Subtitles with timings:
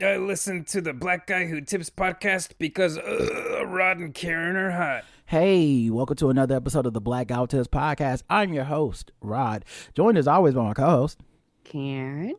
[0.00, 4.70] I listen to the Black Guy Who Tips podcast because uh, Rod and Karen are
[4.70, 5.04] hot.
[5.26, 8.22] Hey, welcome to another episode of the Black Guy Who Tips podcast.
[8.30, 9.64] I'm your host, Rod.
[9.96, 11.18] Joined as always by my co-host,
[11.64, 12.36] Karen.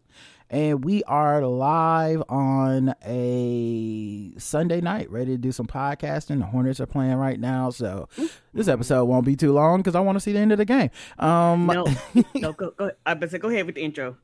[0.49, 6.39] and we are live on a Sunday night, ready to do some podcasting.
[6.39, 8.07] The Hornets are playing right now, so
[8.53, 10.65] this episode won't be too long because I want to see the end of the
[10.65, 10.91] game.
[11.19, 11.85] Um, No,
[12.35, 12.91] no, go, go.
[13.05, 14.15] I better say, go ahead with the intro.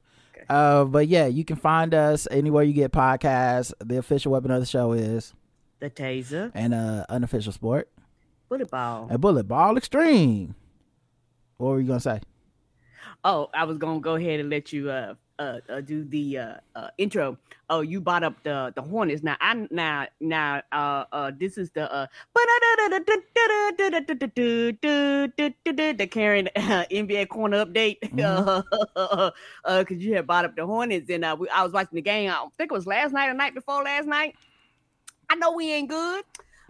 [0.49, 3.73] Uh, but yeah, you can find us anywhere you get podcasts.
[3.83, 5.33] The official weapon of the show is
[5.79, 7.89] The taser, And an uh, unofficial sport,
[8.49, 9.07] bullet ball.
[9.09, 10.55] a bullet ball extreme.
[11.57, 12.21] What were you gonna say?
[13.23, 16.53] Oh, I was gonna go ahead and let you uh uh, uh do the uh,
[16.75, 17.37] uh intro.
[17.69, 19.23] Oh, you brought up the the Hornets.
[19.23, 22.07] Now I now now uh uh this is the uh
[25.97, 27.97] the Karen uh, NBA corner update.
[28.95, 29.31] Uh,
[29.65, 32.01] uh, cause you had brought up the Hornets and uh we, I was watching the
[32.01, 32.29] game.
[32.29, 34.35] I think it was last night or night before last night.
[35.29, 36.23] I know we ain't good,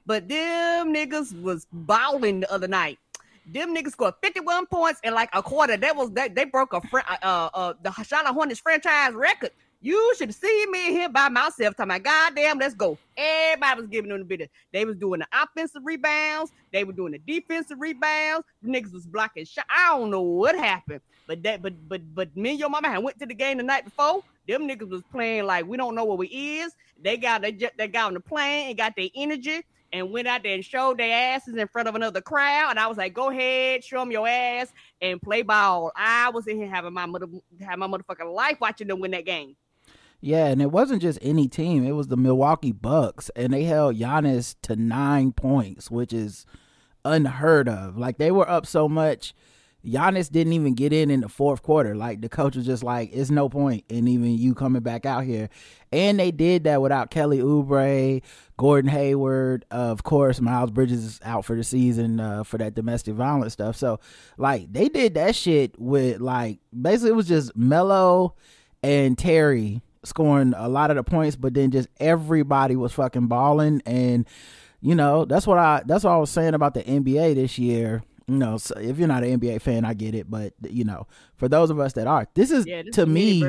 [0.05, 2.99] but them niggas was balling the other night.
[3.45, 5.77] Them niggas scored 51 points in like a quarter.
[5.77, 9.51] That was that they broke a fr- uh uh the Charlotte Hornets franchise record.
[9.81, 12.97] You should see me here by myself talking about goddamn, let's go.
[13.15, 14.49] Everybody was giving them the business.
[14.73, 18.47] They was doing the offensive rebounds, they were doing the defensive rebounds.
[18.63, 19.65] The niggas was blocking shot.
[19.69, 21.01] I don't know what happened.
[21.27, 23.63] But that but but but me and your mama had went to the game the
[23.63, 24.23] night before.
[24.47, 26.73] Them niggas was playing like we don't know what we is.
[26.99, 29.63] They got they, ju- they got on the plane and got their energy
[29.95, 32.71] and went out there and showed their asses in front of another crowd.
[32.71, 35.91] And I was like, go ahead, show them your ass and play ball.
[35.95, 37.27] I was in here having my mother
[37.61, 39.55] have my motherfucking life watching them win that game.
[40.19, 43.97] Yeah, and it wasn't just any team; it was the Milwaukee Bucks, and they held
[43.97, 46.45] Giannis to nine points, which is
[47.03, 47.97] unheard of.
[47.97, 49.35] Like they were up so much,
[49.85, 51.95] Giannis didn't even get in in the fourth quarter.
[51.95, 55.23] Like the coach was just like, "It's no point in even you coming back out
[55.23, 55.49] here,"
[55.91, 58.21] and they did that without Kelly Oubre,
[58.57, 60.41] Gordon Hayward, of course.
[60.41, 63.75] Miles Bridges is out for the season uh, for that domestic violence stuff.
[63.75, 63.99] So,
[64.37, 68.35] like they did that shit with like basically it was just Melo
[68.83, 73.81] and Terry scoring a lot of the points, but then just everybody was fucking balling.
[73.85, 74.27] And,
[74.81, 78.03] you know, that's what I that's what I was saying about the NBA this year.
[78.27, 81.05] You know, so if you're not an NBA fan, I get it, but you know,
[81.35, 83.47] for those of us that are, this is Yeah, this to is me.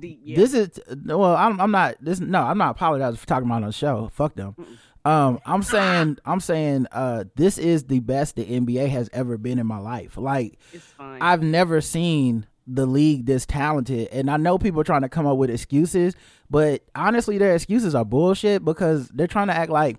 [0.00, 0.20] deep.
[0.24, 0.36] Yeah.
[0.36, 2.18] This is well, I'm, I'm not this.
[2.18, 4.10] No, I'm not apologizing for talking about on the show.
[4.14, 4.56] Fuck them.
[5.04, 9.58] Um, I'm saying, I'm saying, uh, this is the best the NBA has ever been
[9.58, 10.16] in my life.
[10.16, 10.58] Like.
[10.98, 14.08] I've never seen the league this talented.
[14.12, 16.14] And I know people are trying to come up with excuses,
[16.50, 19.96] but honestly, their excuses are bullshit because they're trying to act like,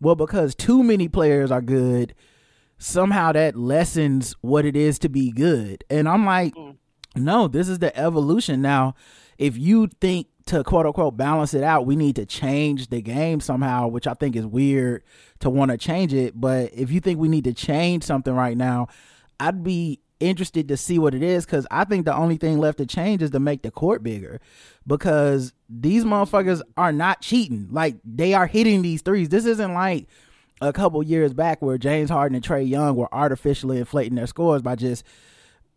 [0.00, 2.14] well, because too many players are good,
[2.78, 5.84] somehow that lessens what it is to be good.
[5.90, 6.76] And I'm like, mm.
[7.16, 8.62] no, this is the evolution.
[8.62, 8.94] Now,
[9.36, 13.40] if you think to quote unquote balance it out, we need to change the game
[13.40, 15.02] somehow, which I think is weird
[15.40, 16.40] to want to change it.
[16.40, 18.88] But if you think we need to change something right now,
[19.38, 22.78] I'd be interested to see what it is because I think the only thing left
[22.78, 24.40] to change is to make the court bigger
[24.86, 27.68] because these motherfuckers are not cheating.
[27.70, 29.28] Like they are hitting these threes.
[29.28, 30.08] This isn't like
[30.60, 34.62] a couple years back where James Harden and Trae Young were artificially inflating their scores
[34.62, 35.04] by just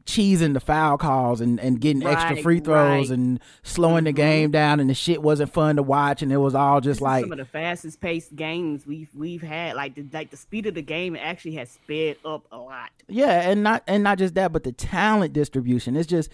[0.06, 3.18] cheesing the foul calls and, and getting extra free throws right.
[3.20, 4.16] and slowing the Mhm.
[4.16, 7.24] game down and the shit wasn't fun to watch and it was all just like
[7.24, 9.76] some of the fastest paced games we've we've had.
[9.76, 12.90] Like the like the speed of the game actually has sped up a lot.
[13.08, 15.96] Yeah, and not and not just that, but the talent distribution.
[15.96, 16.32] It's just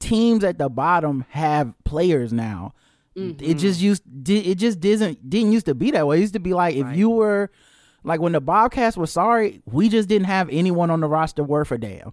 [0.00, 2.74] teams at the bottom have players now.
[3.16, 3.44] Mm-hmm.
[3.44, 6.16] It just used it just didn't didn't used to be that way.
[6.18, 6.96] It used to be like if Right.
[6.96, 7.52] you were
[8.04, 11.72] like when the Bobcats were sorry, we just didn't have anyone on the roster worth
[11.72, 12.12] a damn.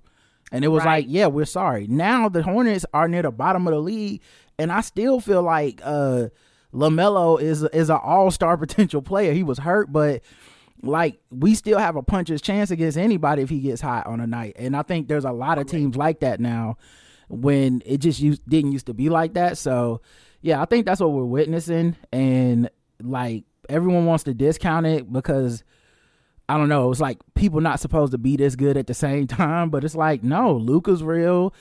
[0.51, 1.03] And it was Right.
[1.03, 1.85] like, yeah, we're sorry.
[1.87, 4.21] Now the Hornets are near the bottom of the league,
[4.57, 6.27] and I still feel like uh
[6.73, 9.33] Lamelo is is an all star potential player.
[9.33, 10.21] He was hurt, but
[10.83, 14.27] like we still have a puncher's chance against anybody if he gets hot on a
[14.27, 14.55] night.
[14.57, 16.77] And I think there's a lot of teams like that now
[17.29, 19.57] when it just used, didn't used to be like that.
[19.57, 20.01] So
[20.41, 21.95] yeah, I think that's what we're witnessing.
[22.11, 22.69] And
[23.01, 25.63] like everyone wants to discount it because
[26.51, 29.25] I don't know, it's like people not supposed to be this good at the same
[29.41, 31.53] time, but it's like no, Luka's real,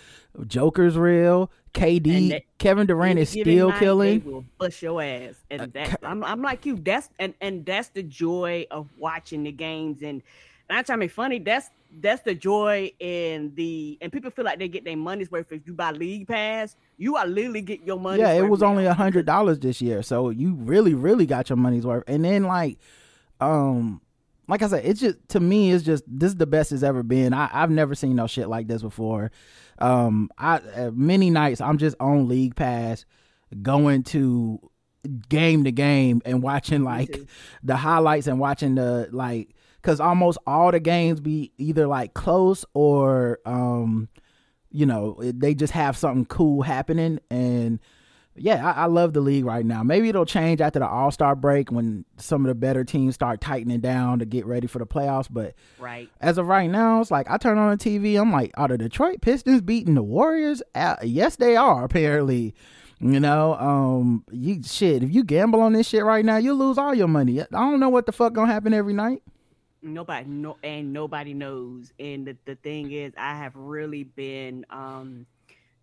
[0.47, 4.25] Joker's real, KD, that- Kevin Durant is still killing.
[4.25, 6.77] Will bust your ass, and Uh, that I'm, I'm like you.
[6.77, 10.03] That's and and that's the joy of watching the games.
[10.03, 10.23] And
[10.69, 11.39] not trying to make funny.
[11.39, 11.71] That's
[12.01, 15.67] that's the joy in the and people feel like they get their money's worth if
[15.67, 16.77] you buy league pass.
[16.99, 18.21] You are literally get your money.
[18.21, 21.57] Yeah, it was only a hundred dollars this year, so you really, really got your
[21.57, 22.05] money's worth.
[22.07, 22.79] And then like,
[23.41, 24.01] um,
[24.51, 27.03] like I said, it's just to me, it's just this is the best it's ever
[27.03, 27.33] been.
[27.33, 29.31] I, I've never seen no shit like this before.
[29.79, 33.05] Um, I uh, many nights I'm just on League Pass,
[33.63, 34.71] going to
[35.29, 37.17] game to game and watching like
[37.63, 42.65] the highlights and watching the like because almost all the games be either like close
[42.75, 44.09] or um
[44.71, 47.81] you know they just have something cool happening and
[48.37, 51.71] yeah I, I love the league right now maybe it'll change after the all-star break
[51.73, 55.27] when some of the better teams start tightening down to get ready for the playoffs
[55.31, 56.09] but Right.
[56.21, 58.21] as of right now, it's like I turn on the TV.
[58.21, 60.63] I'm like, are the Detroit Pistons beating the Warriors?
[60.75, 61.85] Uh, yes, they are.
[61.85, 62.55] Apparently,
[63.01, 65.03] you know, um, you shit.
[65.03, 67.41] If you gamble on this shit right now, you lose all your money.
[67.41, 69.23] I don't know what the fuck gonna happen every night.
[69.83, 75.25] nobody no and nobody knows and the, the thing is i have really been um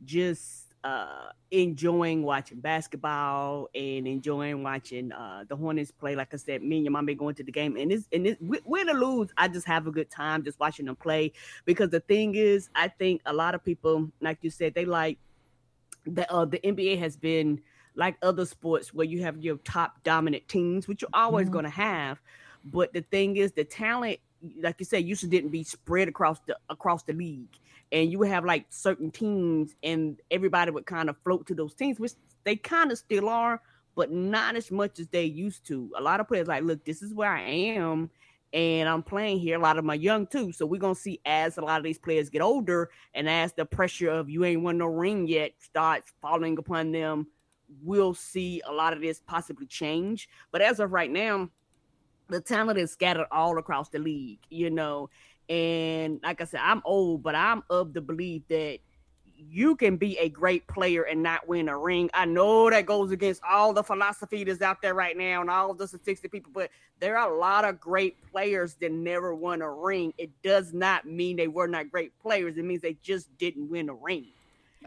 [0.06, 6.16] just uh enjoying watching basketball and enjoying watching uh the hornets play.
[6.16, 8.26] Like i said me and your mom been going to the game and this and
[8.26, 11.34] this wi- win or lose i just have a good time just watching them play.
[11.66, 15.18] Because the thing is i think a lot of people like you said they like
[16.06, 17.60] the uh the nba has been
[17.96, 21.52] like other sports where you have your top dominant teams which you're always Mhm.
[21.54, 22.22] going to have.
[22.64, 24.20] But the thing is, the talent,
[24.62, 27.56] like you said, used to didn't be spread across the across the league,
[27.92, 32.00] and you have like certain teams, and everybody would kind of float to those teams,
[32.00, 32.14] which
[32.44, 33.62] they kind of still are,
[33.96, 35.92] but not as much as they used to.
[35.98, 38.10] A lot of players like, look, this is where I am,
[38.54, 39.58] and I'm playing here.
[39.58, 42.00] A lot of my young too, so we're gonna see as a lot of these
[42.00, 46.14] players get older, and as the pressure of you ain't won no ring yet starts
[46.22, 47.28] falling upon them,
[47.84, 50.30] we'll see a lot of this possibly change.
[50.52, 51.50] But as of right now
[52.30, 55.10] the talent is scattered all across the league, you know.
[55.50, 58.80] And like I said, I'm old, but I'm of the belief that
[59.38, 62.10] you can be a great player and not win a ring.
[62.14, 65.74] I know that goes against all the philosophy that's out there right now and all
[65.74, 69.72] the statistics people, but there are a lot of great players that never won a
[69.72, 70.12] ring.
[70.18, 72.58] It does not mean they were not great players.
[72.58, 74.26] It means they just didn't win a ring.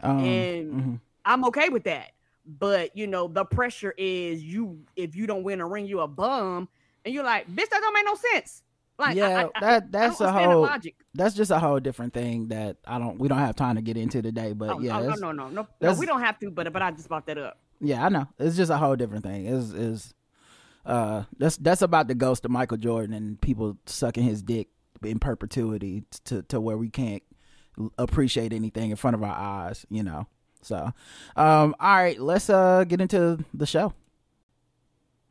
[0.03, 0.99] Um, And- mhm.
[1.23, 2.11] I'm okay with that.
[2.45, 6.07] But you know, the pressure is you if you don't win a ring, you're a
[6.07, 6.67] bum.
[7.05, 8.63] And you're like, bitch, that don't make no sense.
[9.01, 10.95] Like, yeah, I, I, that that's a don't understand the whole logic.
[11.13, 13.97] that's just a whole different thing that I don't we don't have time to get
[13.97, 14.53] into today.
[14.53, 15.93] But Oh, yeah, oh, no, no, no, no, no.
[15.93, 17.57] We don't have to, but but I just brought that up.
[17.81, 18.27] Yeah, I know.
[18.39, 19.45] It's just a whole different thing.
[19.47, 20.13] Is is
[20.85, 24.69] uh that's that's about the ghost of Michael Jordan and people sucking his dick
[25.03, 27.23] in perpetuity to to where we can't
[27.97, 30.27] appreciate anything in front of our eyes, you know.
[30.61, 30.91] So,
[31.35, 33.93] um all right, let's uh get into the show.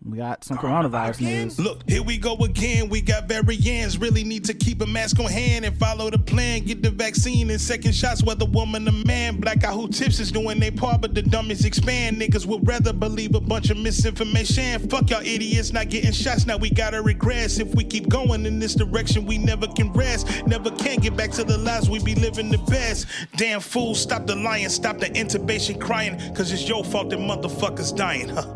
[0.02, 1.60] We got some coronavirus news.
[1.60, 2.88] Look, here we go again.
[2.88, 3.98] We got variants.
[3.98, 6.64] Really need to keep a mask on hand and follow the plan.
[6.64, 9.36] Get the vaccine and second shots, whether woman or man.
[9.36, 12.18] Black out who tips is doing their part, but the dummies expand.
[12.18, 14.88] Niggas would rather believe a bunch of misinformation.
[14.88, 16.46] Fuck y'all idiots not getting shots.
[16.46, 17.58] Now we gotta regress.
[17.58, 20.46] If we keep going in this direction, we never can rest.
[20.46, 23.06] Never can get back to the lives we be living the best.
[23.36, 27.94] Damn fool, stop the lying, stop the intubation crying, cause it's your fault that motherfuckers
[27.94, 28.30] dying.
[28.30, 28.46] Huh.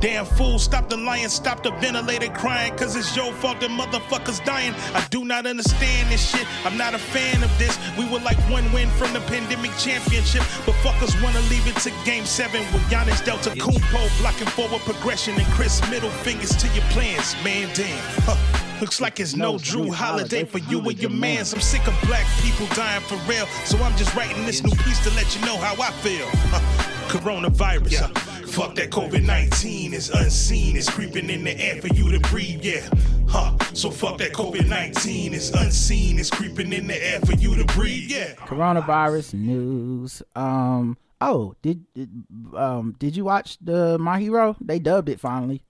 [0.00, 4.44] Damn fool, stop the lying, stop the ventilator crying, cause it's your fault that motherfuckers
[4.44, 4.74] dying.
[4.94, 6.46] I do not understand this shit.
[6.64, 7.78] I'm not a fan of this.
[7.98, 11.92] We were like one win from the pandemic championship, but fuckers wanna leave it to
[12.04, 16.84] game seven with Giannis Delta Kumpo blocking forward progression and Chris middle fingers to your
[16.90, 17.34] plans.
[17.44, 17.98] Man, damn.
[18.22, 18.64] Huh.
[18.80, 21.54] Looks like it's no Drew holiday for you and your mans.
[21.54, 25.02] I'm sick of black people dying for real, so I'm just writing this new piece
[25.04, 26.26] to let you know how I feel.
[26.50, 26.60] Huh.
[27.08, 28.43] Coronavirus, huh.
[28.54, 32.64] Fuck that COVID 19 is unseen, it's creeping in the air for you to breathe,
[32.64, 32.88] yeah.
[33.28, 33.58] Huh.
[33.72, 37.64] So fuck that COVID 19 is unseen, it's creeping in the air for you to
[37.74, 38.34] breathe, yeah.
[38.34, 40.22] Coronavirus news.
[40.36, 42.08] Um oh, did, did
[42.56, 44.56] um did you watch the My Hero?
[44.60, 45.64] They dubbed it finally.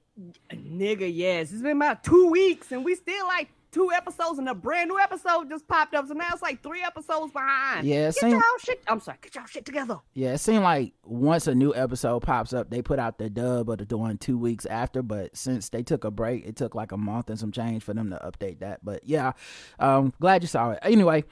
[0.53, 1.53] Nigga, yes.
[1.53, 4.99] It's been about two weeks and we still like two episodes and a brand new
[4.99, 6.07] episode just popped up.
[6.07, 7.87] So now it's like three episodes behind.
[7.87, 8.81] Yeah, it Get seem- your shit.
[8.89, 9.99] I'm sorry, get your shit together.
[10.15, 13.69] Yeah, it seemed like once a new episode pops up, they put out the dub
[13.69, 15.03] of the one two weeks after.
[15.03, 17.93] But since they took a break, it took like a month and some change for
[17.93, 18.85] them to update that.
[18.85, 19.33] But yeah,
[19.81, 20.79] um, glad you saw it.
[20.83, 21.25] Anyway,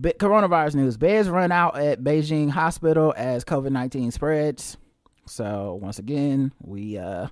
[0.00, 4.76] be- coronavirus news: beds run out at Beijing hospital as COVID nineteen spreads.
[5.26, 7.28] So once again, we uh,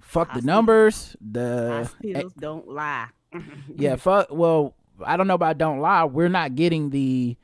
[0.00, 1.16] fuck the numbers.
[1.20, 3.08] The Hospitals don't lie.
[3.76, 4.28] yeah, fuck.
[4.30, 6.04] Well, I don't know about don't lie.
[6.04, 7.36] We're not getting the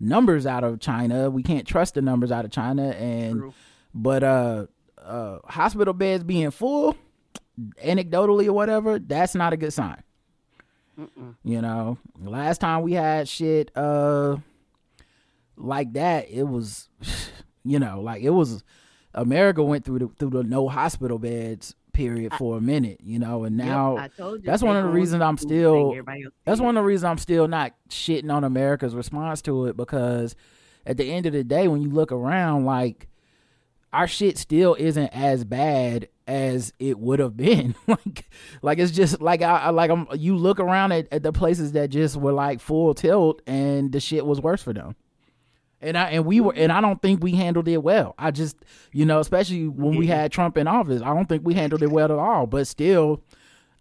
[0.00, 1.30] numbers out of China.
[1.30, 3.54] We can't trust the numbers out of China, and True.
[3.94, 4.66] but uh,
[5.00, 6.96] uh, hospital beds being full,
[7.82, 10.02] anecdotally or whatever, that's not a good sign.
[11.44, 14.38] You know, last time we had shit uh
[15.56, 16.88] like that, it was,
[17.64, 18.64] you know, like it was.
[19.14, 23.44] America went through the through the no hospital beds period for a minute, you know,
[23.44, 26.60] and Yep, now you, that's one of the reasons I'm still thing everybody else that's
[26.60, 30.36] one of the reasons I'm still not shitting on America's response to it because
[30.86, 33.08] at the end of the day, when you look around, like
[33.92, 37.74] our shit still isn't as bad as it would have been.
[37.86, 38.30] like,
[38.62, 40.06] like it's just like I, I like I'm.
[40.14, 44.00] You look around at, at the places that just were like full tilt, and the
[44.00, 44.96] shit was worse for them.
[45.80, 46.62] And I and we were mm-hmm.
[46.62, 48.14] and I don't think we handled it well.
[48.18, 48.56] I just
[48.92, 51.90] you know, especially when we had Trump in office, I don't think we handled it
[51.90, 52.46] well at all.
[52.46, 53.22] But still,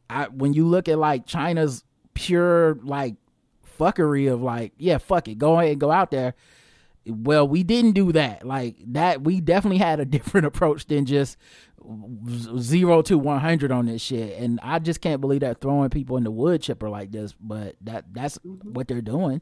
[0.10, 3.16] I when you look at like China's pure like
[3.80, 6.36] fuckery of like, yeah, fuck it, go ahead and go out there.
[7.06, 8.46] Well, we didn't do that.
[8.46, 11.38] Like that, we definitely had a different approach than just
[12.60, 14.38] zero to one hundred on this shit.
[14.38, 17.34] And I just can't believe that throwing people in the wood chipper like this.
[17.40, 18.74] But that that's mm-hmm.
[18.74, 19.42] what they're doing.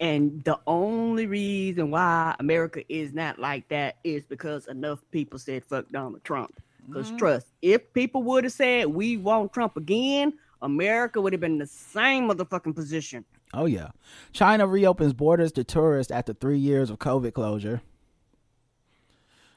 [0.00, 5.64] And the only reason why America is not like that is because enough people said
[5.64, 6.60] fuck Donald Trump.
[6.86, 7.16] Because mm-hmm.
[7.16, 11.58] trust, if people would have said we want Trump again, America would have been in
[11.58, 13.24] the same motherfucking position.
[13.54, 13.88] Oh yeah,
[14.32, 17.80] China reopens borders to tourists after three years of COVID closure.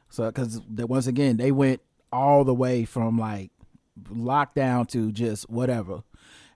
[0.10, 1.82] So, because once again, they went
[2.12, 3.52] all the way from like
[4.10, 6.04] lockdown to just whatever.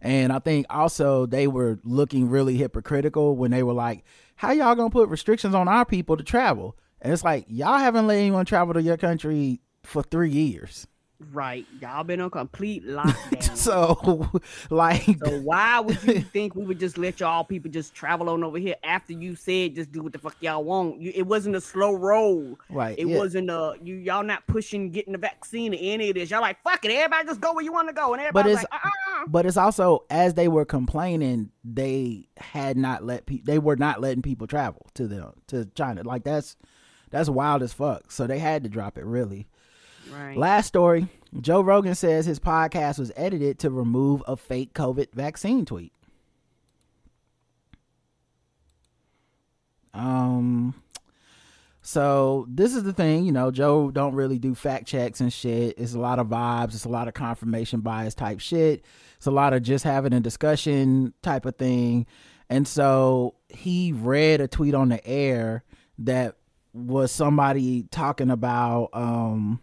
[0.01, 4.03] And I think also they were looking really hypocritical when they were like,
[4.35, 8.07] "How y'all gonna put restrictions on our people to travel?" And it's like y'all haven't
[8.07, 10.87] let anyone travel to your country for three years.
[11.31, 11.65] Right.
[11.81, 13.55] Y'all been on complete lockdown.
[13.55, 14.29] So,
[14.69, 18.43] like, So why would you think we would just let y'all people just travel on
[18.43, 20.99] over here after you said just do what the fuck y'all want?
[21.01, 22.59] You, it wasn't a slow roll.
[22.69, 22.99] right?
[22.99, 23.17] It yeah.
[23.17, 26.29] wasn't a you y'all not pushing getting the vaccine or any of this.
[26.29, 28.63] Y'all like fuck it, everybody just go where you want to go, and But it's-
[28.63, 28.89] like, uh-uh.
[29.27, 34.01] But it's also as they were complaining, they had not let pe- they were not
[34.01, 36.03] letting people travel to them to China.
[36.03, 36.55] Like that's
[37.09, 38.11] that's wild as fuck.
[38.11, 39.47] So they had to drop it really.
[40.11, 40.37] right.
[40.37, 41.07] Last story:
[41.39, 45.93] Joe Rogan says his podcast was edited to remove a fake COVID vaccine tweet.
[49.93, 50.75] Um.
[51.87, 55.75] So this is the thing, you know, Joe don't really do fact checks and shit.
[55.77, 56.73] It's a lot of vibes.
[56.73, 58.83] It's a lot of confirmation bias type shit.
[59.17, 62.07] It's a lot of just having a discussion type of thing.
[62.49, 65.63] And so he read a tweet on the air
[65.99, 66.37] that
[66.73, 69.61] was somebody talking about um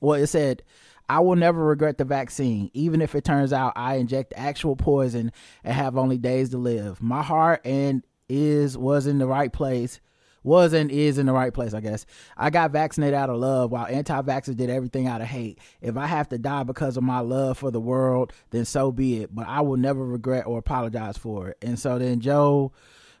[0.00, 0.64] well it said
[1.08, 5.30] I will never regret the vaccine, even if it turns out I inject actual poison
[5.62, 7.00] and have only days to live.
[7.00, 10.00] My heart and is was in the right place,
[10.42, 12.06] was and is in the right place, I guess.
[12.36, 15.58] I got vaccinated out of love while anti vaxxers did everything out of hate.
[15.80, 19.22] If I have to die because of my love for the world, then so be
[19.22, 19.34] it.
[19.34, 21.58] But I will never regret or apologize for it.
[21.62, 22.72] And so then Joe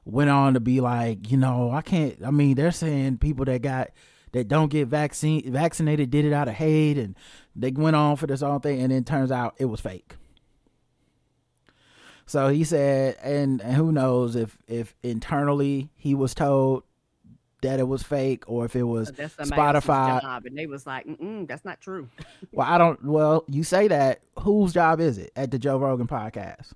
[0.04, 3.62] went on to be like, you know, I can't I mean, they're saying people that
[3.62, 3.90] got
[4.32, 7.16] that don't get vaccine vaccinated did it out of hate and
[7.56, 10.16] they went on for this whole thing and then turns out it was fake.
[12.26, 16.84] So he said and, and who knows if if internally he was told
[17.62, 20.20] that it was fake or if it was That's somebody Spotify.
[20.22, 22.08] job, and they was like, Mm-mm, "That's not true."
[22.52, 26.06] Well, I don't well, you say that whose job is it at the Joe Rogan
[26.08, 26.72] podcast?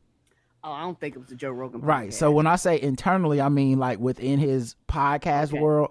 [0.62, 1.81] Oh, I don't think it was the Joe Rogan.
[1.83, 2.12] Right.
[2.14, 5.61] So when I say internally, I mean like within his podcast Okay.
[5.61, 5.91] world.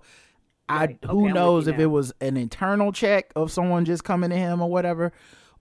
[0.70, 1.00] I Right.
[1.04, 1.84] I'm who with knows if now.
[1.84, 5.12] it was an internal check of someone just coming to him or whatever,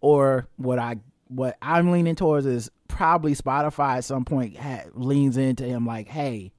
[0.01, 0.97] or what I
[1.29, 6.07] what I'm leaning towards is probably Spotify at some point ha- leans into him like,
[6.09, 6.53] hey,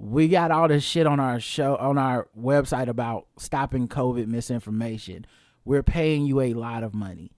[0.00, 5.26] we got all this shit on our show on our website about stopping COVID misinformation.
[5.66, 7.32] We're paying you a lot of money.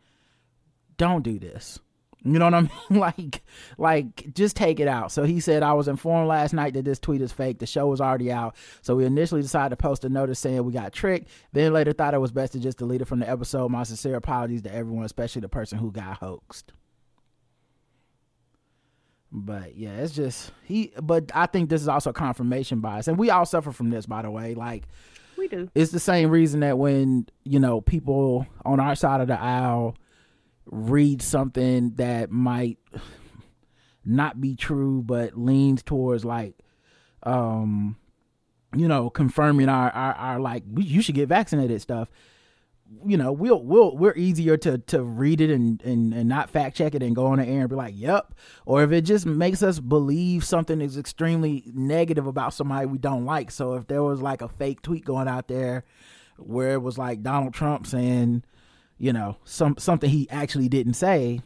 [0.96, 1.80] Don't do this.
[2.22, 3.00] You know what I mean?
[3.00, 3.42] like,
[3.78, 5.10] like just take it out.
[5.10, 7.58] So he said, I was informed last night that this tweet is fake.
[7.58, 8.54] The show was already out.
[8.80, 11.30] So we initially decided to post a notice saying we got tricked.
[11.52, 13.72] Then later thought it was best to just delete it from the episode.
[13.72, 16.72] My sincere apologies to everyone, especially the person who got hoaxed.
[19.32, 20.92] But yeah, it's just he.
[21.02, 24.22] But I think this is also confirmation bias, and we all suffer from this, by
[24.22, 24.54] the way.
[24.54, 24.84] Like
[25.38, 25.70] we do.
[25.74, 29.96] it's the same reason that when you know people on our side of the aisle
[30.66, 32.78] read something that might
[34.04, 36.56] not be true but leans towards like
[37.24, 37.96] um
[38.74, 42.10] you know confirming our our, our like you should get vaccinated stuff
[43.04, 46.76] you know we'll we'll we're easier to to read it and and, and not fact
[46.76, 48.34] check it and go on the air and be like yep
[48.64, 53.24] or if it just makes us believe something is extremely negative about somebody we don't
[53.24, 53.50] like.
[53.50, 55.84] So if there was like a fake tweet going out there
[56.38, 58.44] where it was like Donald Trump saying
[58.98, 61.40] you know some something he actually didn't say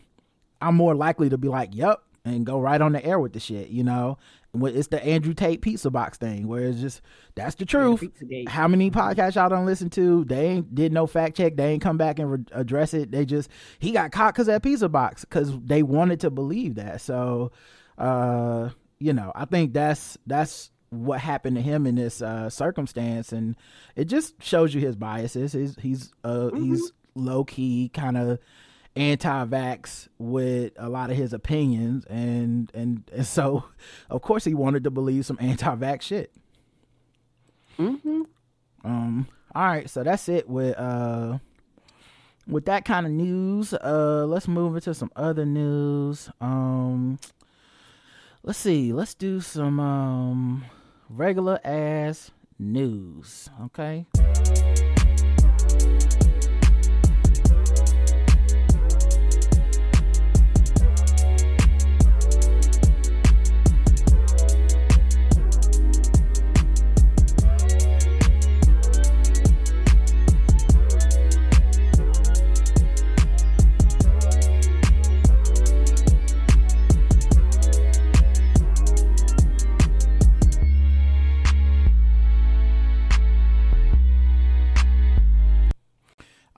[0.61, 3.41] I'm more likely to be like yep and go right on the air with the
[3.41, 4.19] shit you know
[4.65, 7.03] it's the Andrew Tate pizza box thing where it's just
[7.35, 8.03] that's the truth
[8.49, 10.25] how many podcasts y'all don't listen to?
[10.25, 11.57] They ain't did no fact check.
[11.57, 13.11] They ain't come back and re- address it.
[13.11, 17.01] They just he got caught because that pizza box because they wanted to believe that.
[17.01, 17.53] So,
[17.99, 23.33] uh, you know, I think that's that's what happened to him in this uh, circumstance,
[23.33, 23.57] and
[23.95, 25.53] it just shows you his biases.
[25.53, 28.39] He's he's uh, he's low key kind of
[28.97, 33.65] anti-vax with a lot of his opinions, and, and and so
[34.11, 36.33] of course he wanted to believe some anti-vax shit.
[37.79, 38.23] Mm-hmm.
[38.85, 39.29] Um.
[39.55, 41.39] All right, so that's it with uh
[42.47, 43.73] with that kind of news.
[43.75, 46.31] Uh, let's move into some other news.
[46.41, 47.19] Um,
[48.43, 48.93] let's see.
[48.93, 50.65] Let's do some um
[51.09, 53.51] regular ass news.
[53.65, 54.07] Okay.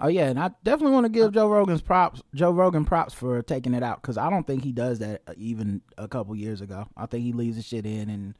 [0.00, 2.22] Oh yeah, and I definitely want to give Joe Rogan's props.
[2.32, 5.34] Joe Rogan props for taking it out because I don't think he does that uh,
[5.36, 6.86] even a couple years ago.
[6.96, 8.38] I think he leaves the shit in, and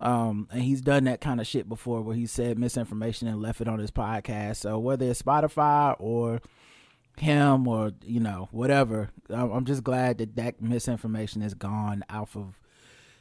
[0.00, 3.60] um, and he's done that kind of shit before where he said misinformation and left
[3.60, 4.56] it on his podcast.
[4.56, 6.40] So whether it's Spotify or
[7.18, 12.36] him or you know whatever, I'm I'm just glad that that misinformation is gone off
[12.36, 12.58] of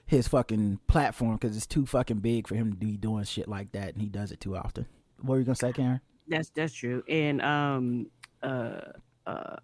[0.05, 3.74] his fucking platform because it's too fucking big for him to be doing shit like
[3.74, 4.86] that, and he does it too often.
[5.20, 6.00] What were you gonna say, Karen?
[6.27, 7.03] That's that's true.
[7.08, 8.08] And um
[8.41, 8.79] uh
[9.27, 9.55] uh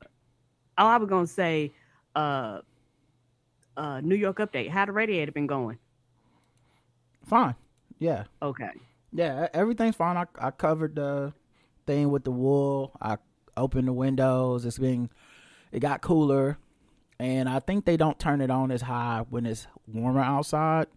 [0.78, 1.74] oh I was gonna say
[2.16, 2.60] uh
[3.78, 4.70] uh New York update.
[4.70, 5.78] How the radiator been going?
[7.26, 7.56] Fine.
[8.00, 8.26] Yeah.
[8.42, 8.72] Okay.
[9.14, 10.18] Yeah, everything's fine.
[10.18, 11.34] I, I covered the
[11.86, 12.94] thing with the wool.
[13.02, 13.18] I
[13.58, 14.66] opened the windows.
[14.66, 15.10] It's been,
[15.72, 16.58] it got cooler,
[17.20, 20.88] and I think they don't turn it on as high when it's warmer outside.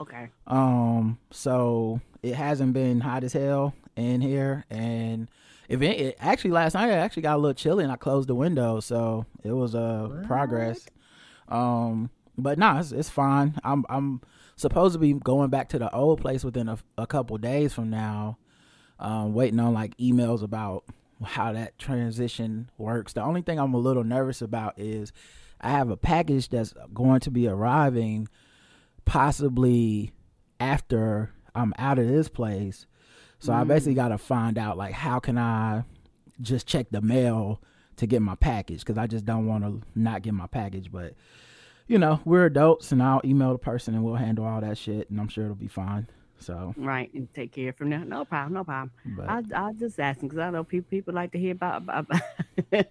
[0.00, 0.28] Okay.
[0.46, 5.28] Um, so it hasn't been hot as hell in here, and
[5.68, 8.28] if it, it actually last night it actually got a little chilly, and I closed
[8.28, 10.86] the window, so it was a uh, progress.
[11.48, 13.58] Um, but no, it's, it's fine.
[13.64, 14.20] I'm I'm
[14.56, 17.90] supposed to be going back to the old place within a, a couple days from
[17.90, 18.38] now.
[19.00, 20.84] Um, waiting on like emails about
[21.22, 23.12] how that transition works.
[23.12, 25.12] The only thing I'm a little nervous about is
[25.60, 28.28] I have a package that's going to be arriving
[29.04, 30.12] possibly
[30.60, 32.86] after I'm out of this place.
[33.40, 33.96] So I basically mm.
[33.96, 35.84] got to find out like how can I
[36.40, 37.60] just check the mail
[37.96, 40.90] to get my package because I just don't want to not get my package.
[40.90, 41.14] But
[41.86, 45.10] you know we're adults, and I'll email the person and we'll handle all that shit,
[45.10, 46.08] and I'm sure it'll be fine.
[46.40, 48.04] So, Right, and take care from there.
[48.04, 48.92] No problem, no problem.
[49.04, 52.22] but I I just asking because I know people people like to hear about about,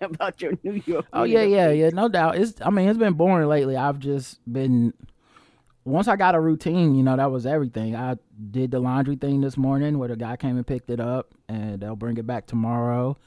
[0.02, 1.06] about your New York.
[1.14, 1.90] Oh yeah, yeah, yeah.
[1.90, 2.38] No doubt.
[2.38, 2.62] It's.
[2.62, 3.78] I mean, it's been boring lately.
[3.78, 4.94] I've just been.
[5.88, 7.96] Once I got a routine, you know, that was everything.
[7.96, 8.18] I
[8.52, 11.80] did the laundry thing this morning, where the guy came and picked it up, and
[11.80, 13.18] they'll bring it back tomorrow.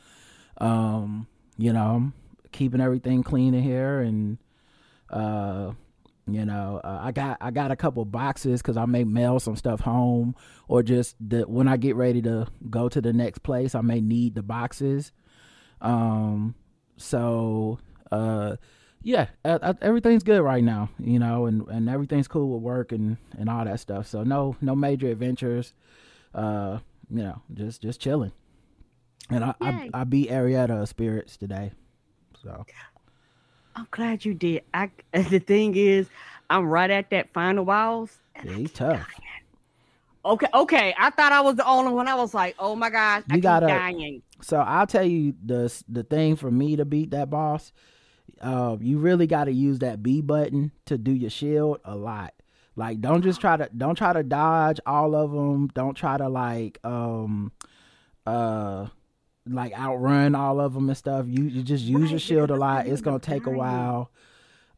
[0.58, 2.12] Um, you know,
[2.52, 4.36] keeping everything clean in here, and
[5.08, 5.72] uh,
[6.26, 9.56] you know, uh, I got I got a couple boxes because I may mail some
[9.56, 10.36] stuff home,
[10.68, 14.02] or just the when I get ready to go to the next place, I may
[14.02, 15.12] need the boxes.
[15.80, 16.54] Um,
[16.98, 17.78] so
[18.12, 18.56] uh,
[19.02, 22.92] yeah, uh, uh, everything's good right now, you know, and and everything's cool with work
[22.92, 24.06] and and all that stuff.
[24.06, 25.72] So no no major adventures.
[26.34, 26.78] Uh,
[27.10, 28.32] you know, just just chilling.
[29.30, 29.90] And I I, Yay.
[29.94, 31.72] I beat Arietta spirits today,
[32.42, 32.64] so
[33.76, 34.62] I'm glad you did.
[34.74, 36.08] I the thing is,
[36.50, 38.10] I'm right at that final boss.
[38.44, 39.06] yeah, he's tough.
[40.22, 40.94] Okay, okay.
[40.98, 42.06] I thought I was the only one.
[42.06, 44.22] I was like, oh my gosh, I You keep gotta- dying.
[44.42, 47.72] So I'll tell you the the thing for me to beat that boss.
[48.40, 52.34] Uh, you really got to use that B button to do your shield a lot.
[52.76, 55.68] Like, don't just try to don't try to dodge all of them.
[55.74, 57.52] Don't try to like um
[58.26, 58.86] uh
[59.46, 61.26] like outrun all of them and stuff.
[61.28, 62.86] You you just use your shield a lot.
[62.86, 64.10] It's gonna take a while.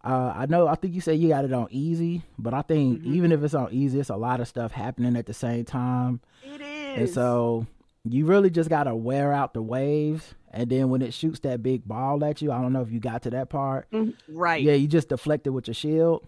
[0.05, 0.67] Uh, I know.
[0.67, 3.07] I think you said you got it on easy, but I think Mhm.
[3.15, 6.21] even if it's on easy, it's a lot of stuff happening at the same time.
[6.43, 6.61] It
[6.99, 7.67] And so
[8.05, 11.87] you really just gotta wear out the waves, and then when it shoots that big
[11.87, 13.91] ball at you, I don't know if you got to that part.
[13.91, 14.63] Mhm, right.
[14.63, 16.27] Yeah, you just deflect it with your shield.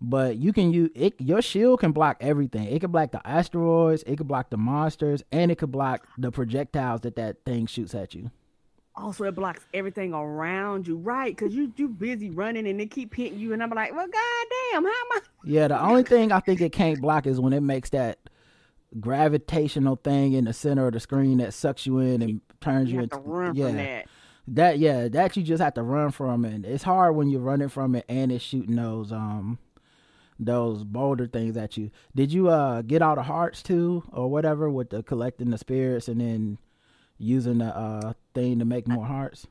[0.00, 1.14] But you can use it.
[1.20, 2.68] Your shield can block everything.
[2.68, 4.04] It can block the asteroids.
[4.06, 7.94] It can block the monsters, and it can block the projectiles that that thing shoots
[7.96, 8.30] at you.
[8.94, 11.34] Also, it blocks everything around you, right?
[11.36, 14.84] Because you you busy running and they keep hitting you, and I'm like, well, goddamn,
[14.84, 15.20] how am I?
[15.44, 18.18] Yeah, the only thing I think it can't block is when it makes that
[19.00, 22.96] gravitational thing in the center of the screen that sucks you in and turns You
[22.96, 23.66] you, into run yeah.
[23.66, 24.06] from that.
[24.48, 27.68] That yeah, that you just have to run from, and it's hard when you're running
[27.68, 29.58] from it and it's shooting those um
[30.40, 31.90] those bolder things at you.
[32.14, 36.08] Did you uh get all the hearts too, or whatever, with the collecting the spirits
[36.08, 36.58] and then
[37.18, 39.46] using the uh thing to make more hearts?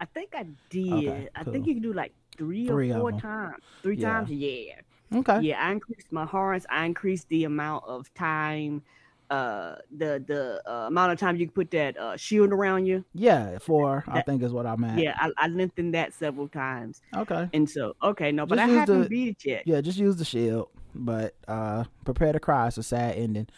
[0.00, 0.92] I think I did.
[0.92, 3.62] Okay, I think you can do like three, Three or four times.
[3.82, 4.08] Three Yeah.
[4.20, 4.80] times, yeah.
[5.12, 5.40] Okay.
[5.40, 6.66] Yeah, I increased my hearts.
[6.70, 8.82] I increased the amount of time,
[9.30, 13.04] uh, the the uh, amount of time you can put that uh, shield around you.
[13.14, 14.98] Yeah, four I think is what I'm at.
[14.98, 17.48] Yeah, I, I lengthened that several times, Okay.
[17.52, 19.62] and so okay, no, but Just I use haven't the- beat it yet.
[19.66, 20.68] Yeah, just use the shield.
[20.96, 22.68] But uh prepare to cry.
[22.68, 23.48] It's a sad ending.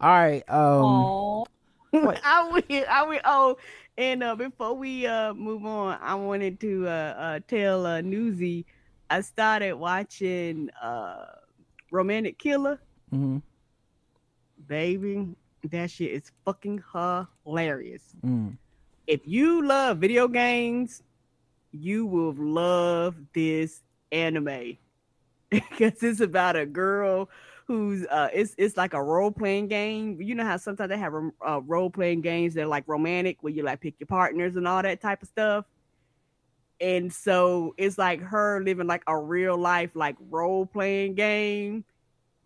[0.00, 0.42] All right.
[0.48, 1.46] Um Oh.
[1.94, 2.84] I will.
[2.90, 3.20] I will.
[3.24, 3.56] Oh,
[3.96, 8.66] and uh, before we uh move on, I wanted to uh, uh tell uh, Newsy
[9.10, 11.26] I started watching uh
[11.90, 12.80] Romantic Killer.
[13.12, 13.42] mhm,
[14.66, 15.28] Baby,
[15.70, 16.82] that shit is fucking
[17.44, 18.02] hilarious.
[18.24, 18.56] mm.
[19.06, 21.02] If you love video games,
[21.72, 24.78] you will love this anime
[25.50, 27.28] because it's about a girl
[27.66, 30.20] who's uh it's it's like a role playing game.
[30.20, 31.14] You know how sometimes they have
[31.46, 34.66] uh, role playing games that are like romantic where you like pick your partners and
[34.66, 35.64] all that type of stuff.
[36.84, 41.84] And so it's like her living like a real life like role playing game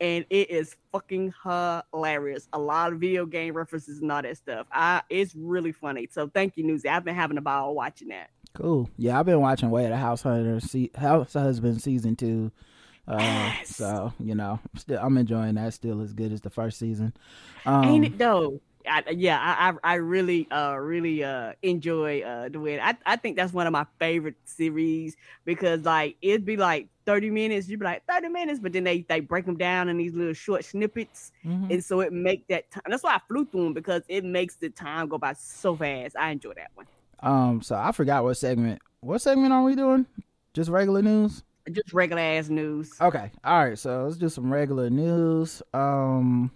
[0.00, 2.46] and it is fucking hilarious.
[2.52, 4.68] A lot of video game references and all that stuff.
[4.70, 6.08] I it's really funny.
[6.12, 6.88] So thank you, Newsy.
[6.88, 8.30] I've been having a ball watching that.
[8.54, 8.88] Cool.
[8.96, 12.52] Yeah, I've been watching Way of the House Hunter, se- House Husband season two.
[13.08, 13.74] Uh, Yes.
[13.74, 15.74] so you know, still I'm enjoying that.
[15.74, 17.12] Still as good as the first season.
[17.66, 18.60] Um, Ain't it though?
[18.90, 23.36] I, yeah, I, I really uh really uh enjoy uh the way I I think
[23.36, 27.84] that's one of my favorite series because like it'd be like 30 minutes you'd be
[27.84, 31.32] like 30 minutes but then they they break them down in these little short snippets
[31.44, 31.70] mhm.
[31.70, 34.56] and so it make that time that's why I flew through them because it makes
[34.56, 36.86] the time go by so fast I enjoy that one
[37.20, 38.80] Um, so I forgot what segment.
[39.00, 40.06] What segment are we doing?
[40.54, 41.42] Just regular news.
[41.70, 43.30] just regular ass news Okay.
[43.44, 43.78] All right.
[43.78, 45.62] So let's do some regular news.
[45.74, 46.50] Um,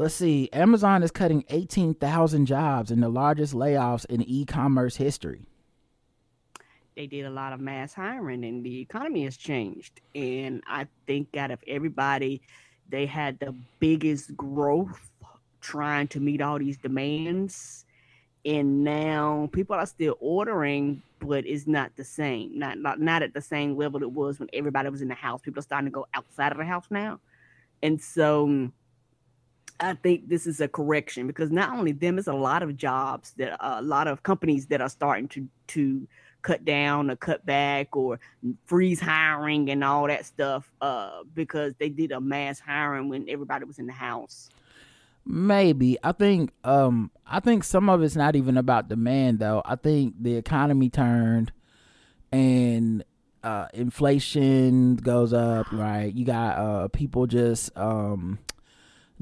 [0.00, 0.48] let's see.
[0.52, 5.46] Amazon is cutting eighteen thousand jobs in the largest layoffs in e-commerce history.
[6.96, 10.00] they did a lot of mass hiring and the economy has changed.
[10.14, 12.42] And I think out of everybody,
[12.90, 15.10] they had the biggest growth
[15.62, 17.86] trying to meet all these demands.
[18.44, 22.58] And now people are still ordering, but it's not the same.
[22.58, 25.42] Not not not at the same level it was when everybody was in the house.
[25.42, 27.20] People are starting to go outside of the house now.
[27.82, 28.70] And so
[29.78, 33.32] I think this is a correction because not only them, it's a lot of jobs
[33.36, 36.08] that a lot of companies that are starting to to
[36.42, 38.18] cut down or cut back or
[38.64, 43.66] freeze hiring and all that stuff uh because they did a mass hiring when everybody
[43.66, 44.48] was in the house
[45.26, 45.98] Maybe.
[46.02, 49.62] I think um I think some of it's not even about demand though.
[49.64, 51.52] I think the economy turned
[52.32, 53.04] and
[53.44, 56.12] uh inflation goes up, right?
[56.12, 58.38] You got uh people just um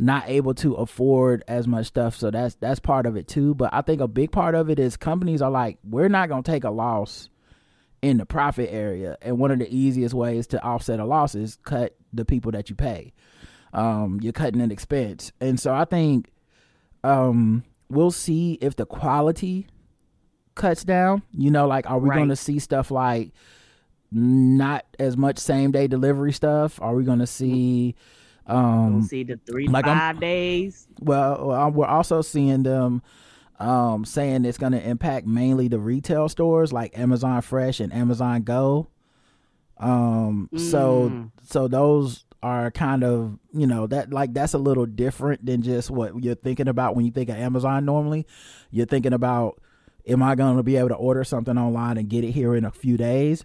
[0.01, 3.75] not able to afford as much stuff, so that's that's part of it too, but
[3.75, 6.51] I think a big part of it is companies are like we're not going to
[6.51, 7.29] take a loss
[8.01, 11.59] in the profit area, and one of the easiest ways to offset a loss is
[11.65, 13.13] cut the people that you pay.
[13.73, 15.33] Um you're cutting an expense.
[15.41, 16.31] And so i think
[17.05, 19.67] um we'll see if the quality
[20.55, 21.23] cuts down.
[21.33, 23.33] You know like are we going to see stuff like
[24.11, 26.81] not as much same day delivery stuff?
[26.81, 28.18] Are we going to see we'll
[28.49, 30.89] um see the three to like I'm- 5 days.
[31.01, 33.03] well well, we're also seeing them
[33.61, 38.43] um saying it's going to impact mainly the retail stores like amazon fresh and amazon
[38.43, 38.89] go.
[39.79, 41.31] Um so Mm.
[41.45, 45.91] so those are kind of you know that like that's a little different than just
[45.91, 48.27] what you're thinking about when you think of amazon normally.
[48.71, 49.61] You're thinking about
[50.07, 52.65] am i going to be able to order something online and get it here in
[52.65, 53.45] a few days?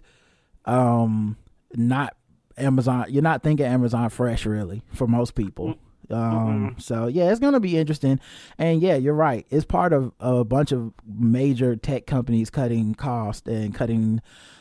[0.64, 1.36] Um
[1.74, 2.16] not
[2.56, 5.76] amazon you're not thinking amazon fresh really for most people.
[6.10, 8.20] Um so yeah it's gonna be interesting.
[8.58, 9.46] And yeah you're right.
[9.50, 14.20] It's part of a bunch of major tech companies cutting cost and cutting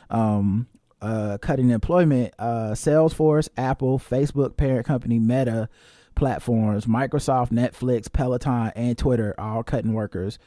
[0.10, 0.68] um
[1.02, 2.34] uh cutting employment.
[2.40, 5.68] Uh salesforce apple facebook parent company meta
[6.16, 10.40] platforms microsoft netflix peloton and twitter all cutting workers.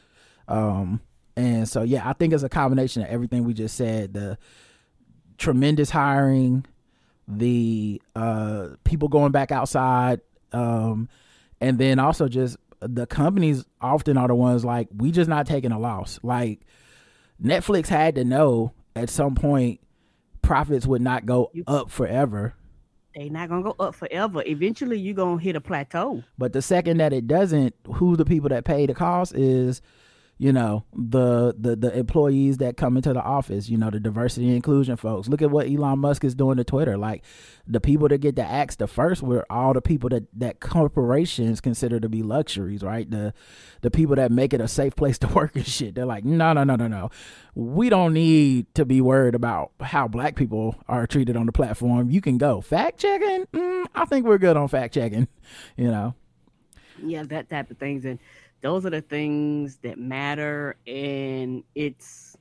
[0.49, 1.01] Um
[1.37, 4.39] and so yeah i think it's a combination of everything we just said the
[5.37, 6.65] tremendous hiring
[7.29, 10.21] the uh people going back outside
[10.53, 11.09] um
[11.61, 15.73] and then also just the companies often are the ones like we just not taking
[15.73, 16.21] a loss.
[16.23, 16.61] Like
[17.43, 19.81] netflix had to know at some point
[20.43, 22.55] profits would not go You- up forever.
[23.15, 24.43] They not gonna go up forever.
[24.47, 26.23] Eventually you're gonna hit a plateau.
[26.39, 29.81] But the second that it doesn't who the people that pay the cost is
[30.38, 34.46] you know the the the employees that come into the office you know the diversity
[34.46, 35.29] and inclusion folks.
[35.29, 36.99] Look at what elon musk is doing to twitter.
[36.99, 37.25] Like
[37.66, 41.61] the people that get to axe the first were all the people that that corporations
[41.61, 43.11] consider to be luxuries right?
[43.11, 43.33] The
[43.81, 45.94] the people that make it a safe place to work and shit.
[45.94, 47.11] They're like no no no no no.
[47.55, 52.11] We don't need to be worried about how black people are treated on the platform.
[52.11, 52.61] You can go.
[52.61, 53.46] Fact checking?
[53.46, 55.29] Mm, i think we're good on fact checking
[55.77, 56.14] you know?
[57.03, 58.05] Yeah that type of things.
[58.05, 58.18] And
[58.62, 62.37] those are the things that matter and it's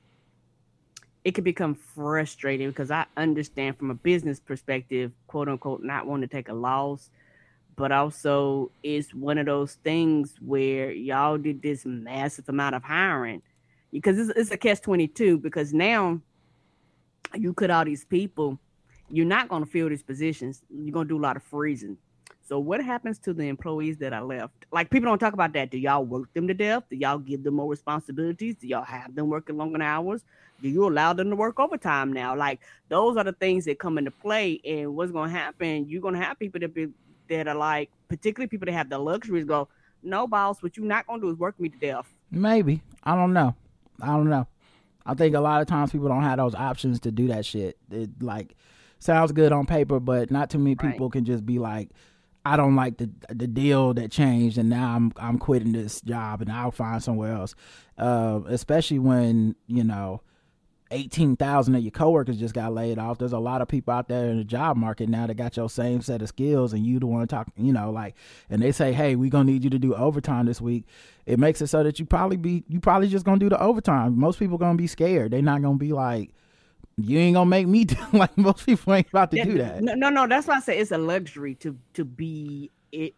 [1.24, 6.28] it can become frustrating because i understand from a business perspective quote unquote not wanting
[6.28, 7.10] to take a loss
[7.76, 13.42] but also it's one of those things where y'all did this massive amount of hiring
[13.92, 16.20] because it's, it's a catch 22 because now
[17.34, 18.58] you cut all these people
[19.08, 20.62] you're not going to fill these positions.
[20.68, 21.96] You're going to do a lot of freezing
[22.48, 24.66] so what happens to the employees that are left?
[24.70, 25.70] Like people don't talk about that.
[25.70, 26.84] Do y'all work them to death?
[26.88, 28.54] Do y'all give them more responsibilities?
[28.54, 30.24] Do y'all have them working longer hours?
[30.62, 32.36] Do you allow them to work overtime now?
[32.36, 34.60] Like those are the things that come into play.
[34.64, 35.88] And what's going to happen?
[35.88, 36.88] You're going to have people that be
[37.28, 39.68] that are like, particularly people that have the luxuries, go,
[40.04, 40.62] no, boss.
[40.62, 42.06] What you're not going to do is work me to death.
[42.30, 43.56] Maybe I don't know.
[44.00, 44.46] I don't know.
[45.04, 47.76] I think a lot of times people don't have those options to do that shit.
[47.90, 48.54] It like
[49.00, 51.12] sounds good on paper, but not too many people right.
[51.12, 51.90] can just be like
[52.46, 56.42] I don't like the the deal that changed, and now I'm I'm quitting this job,
[56.42, 57.56] and I'll find somewhere else.
[57.98, 60.22] Uh, especially when you know,
[60.92, 63.18] eighteen thousand of your coworkers just got laid off.
[63.18, 65.68] There's a lot of people out there in the job market now that got your
[65.68, 67.48] same set of skills, and you want to talk.
[67.56, 68.14] You know, like,
[68.48, 70.84] and they say, hey, we're gonna need you to do overtime this week.
[71.26, 74.16] It makes it so that you probably be you probably just gonna do the overtime.
[74.16, 75.32] Most people gonna be scared.
[75.32, 76.30] They're not gonna be like
[76.96, 79.82] you ain't gonna make me do like most people ain't about to do that.
[79.82, 83.10] No, no, no, that's why I say it's a luxury to to be in,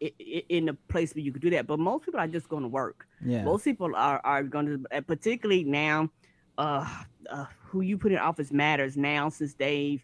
[0.48, 1.66] in a place where you could do that.
[1.66, 3.06] But most people are just going to work.
[3.24, 6.10] Yeah, most people are are going to, particularly now.
[6.56, 6.84] Uh,
[7.30, 10.02] uh, who you put in office matters now since they've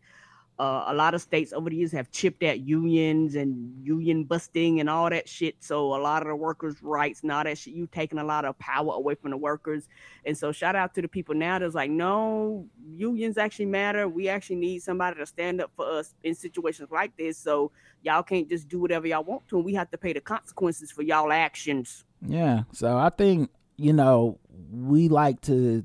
[0.58, 4.78] uh, a lot of states over the years have chipped at unions and union busting
[4.78, 5.56] and all that shit.
[5.58, 8.44] So a lot of the workers' rights and all that shit, you taking a lot
[8.44, 9.88] of power away from the workers.
[10.24, 14.08] And so shout out to the people now that's like, no, unions actually matter.
[14.08, 17.36] We actually need somebody to stand up for us in situations like this.
[17.36, 20.20] So y'all can't just do whatever y'all want to, and we have to pay the
[20.20, 22.04] consequences for y'all actions.
[22.24, 22.62] Yeah.
[22.72, 24.38] So I think you know
[24.70, 25.84] we like to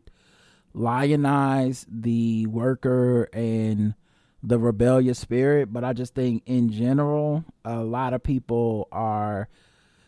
[0.76, 3.96] lionize the worker and
[4.42, 9.50] the rebellious spirit, but I just think in general, a lot of people are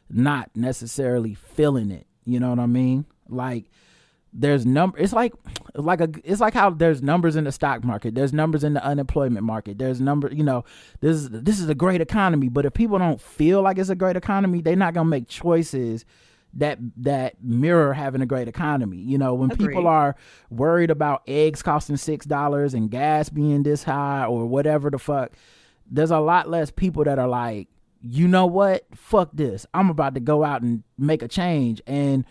[0.09, 2.07] not necessarily feeling it.
[2.25, 3.05] You know what I mean?
[3.27, 3.65] Like
[4.33, 5.33] there's number it's like
[5.75, 8.83] like a it's like how there's numbers in the stock market there's numbers in the
[8.83, 10.63] unemployment market there's number you know
[11.01, 13.95] this is this is a great economy but if people don't feel like it's a
[13.95, 16.05] great economy they're not to make choices
[16.55, 18.97] that that mirror having a great economy.
[18.97, 19.67] You know, when Agreed.
[19.67, 20.15] people are
[20.49, 25.31] worried about eggs costing six dollars and gas being this high or whatever the fuck,
[25.89, 27.67] there's a lot less people that are like,
[28.01, 29.65] you know what, fuck this.
[29.73, 31.81] I'm about to go out and make a change.
[31.87, 32.25] And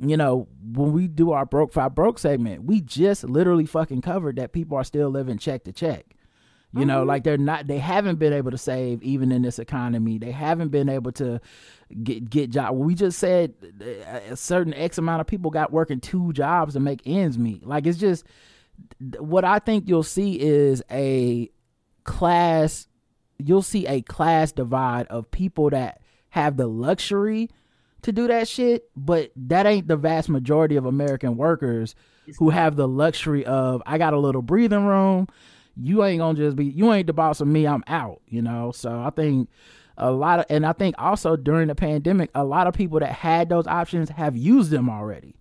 [0.00, 4.36] you know, when we do our broke five broke segment, we just literally fucking covered
[4.36, 6.14] that people are still living check to check.
[6.74, 7.08] You know, mm-hmm.
[7.08, 10.18] like they're not they haven't been able to save even in this economy.
[10.18, 11.40] They haven't been able to
[12.02, 12.76] get get job.
[12.76, 13.54] We just said
[14.30, 17.66] a certain X amount of people got working two jobs to make ends meet.
[17.66, 18.24] Like it's just
[19.18, 21.50] what I think you'll see is a
[22.04, 22.86] class
[23.38, 27.48] you'll see a class divide of people that have the luxury
[28.02, 31.94] to do that shit, but that ain't the vast majority of American workers
[32.38, 35.28] who have the luxury of I got a little breathing room
[35.80, 38.72] you ain't gonna just be you ain't the boss of me i'm out you know?
[38.72, 39.48] So i think
[39.96, 43.12] a lot of and i think also during the pandemic a lot of people that
[43.12, 45.34] had those options have used them already.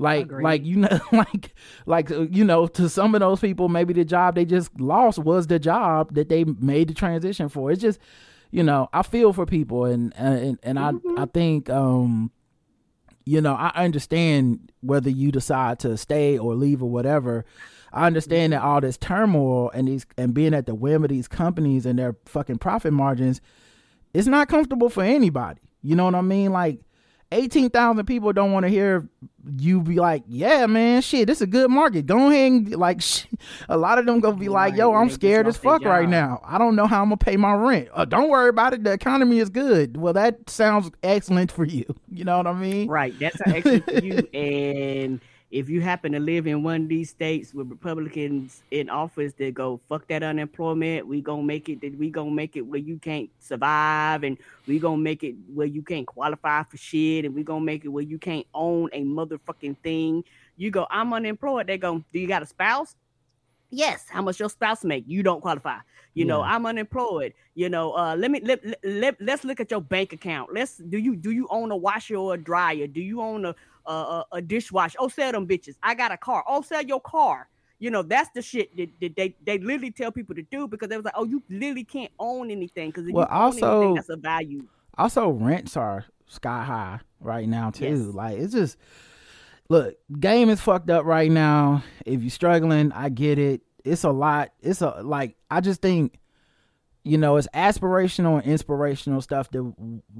[0.00, 1.52] Like like you know like
[1.84, 5.18] like uh, you know to some of those people maybe the job they just lost
[5.18, 7.72] was the job that they made the transition for.
[7.72, 7.98] It's just
[8.50, 11.18] you know i feel for people and and and mm-hmm.
[11.18, 12.30] i i think um
[13.24, 17.44] you know i understand whether you decide to stay or leave or whatever
[17.92, 21.28] I understand that all this turmoil and these and being at the whim of these
[21.28, 23.40] companies and their fucking profit margins,
[24.14, 25.60] it's not comfortable for anybody.
[25.82, 26.52] You know what I mean?
[26.52, 26.80] Like
[27.32, 29.08] eighteen thousand people don't want to hear
[29.58, 32.06] you be like, "Yeah, man, shit, this is a good market.
[32.06, 33.00] Go ahead and like."
[33.68, 36.40] a lot of them gonna be like, "Yo, I'm scared as fuck right now.
[36.44, 38.84] I don't know how I'm gonna pay my rent." Uh, don't worry about it.
[38.84, 39.96] The economy is good.
[39.96, 41.84] Well, that sounds excellent for you.
[42.10, 42.88] You know what I mean?
[42.88, 43.16] Right.
[43.20, 47.54] That's excellent for you and if you happen to live in one of these states
[47.54, 52.10] with Republicans in office that go fuck that unemployment, we gonna make it that we
[52.10, 56.06] gonna make it where you can't survive, and we gonna make it where you can't
[56.06, 60.22] qualify for shit, and we gonna make it where you can't own a motherfucking thing.
[60.56, 61.66] You go, I'm unemployed.
[61.66, 62.94] They go, do you got a spouse?
[63.70, 64.06] Yes.
[64.08, 65.04] How much your spouse make?
[65.06, 65.78] You don't qualify.
[66.14, 66.54] You know, Yeah.
[66.54, 67.32] I'm unemployed.
[67.54, 70.52] You know, uh, let me let, let, let let's look at your bank account.
[70.52, 72.86] Let's do you do you own a washer or a dryer?
[72.86, 73.54] Do you own a
[73.88, 74.96] a, a, a dishwasher?
[75.00, 75.76] Oh, sell them bitches.
[75.82, 76.44] I got a car.
[76.46, 77.48] Oh, sell your car.
[77.80, 80.88] You know, that's the shit that, that they they literally tell people to do because
[80.88, 83.94] they was like, oh, you literally can't own anything because Well, you own anything, also-
[83.94, 84.66] that's a value.
[84.96, 87.98] also rents are sky high right now too Yes.
[88.14, 88.76] like it's just
[89.68, 94.10] look game is fucked up right now if you're struggling i get it it's a
[94.10, 96.18] lot it's a like i just think
[97.04, 99.62] you know it's aspirational and inspirational stuff that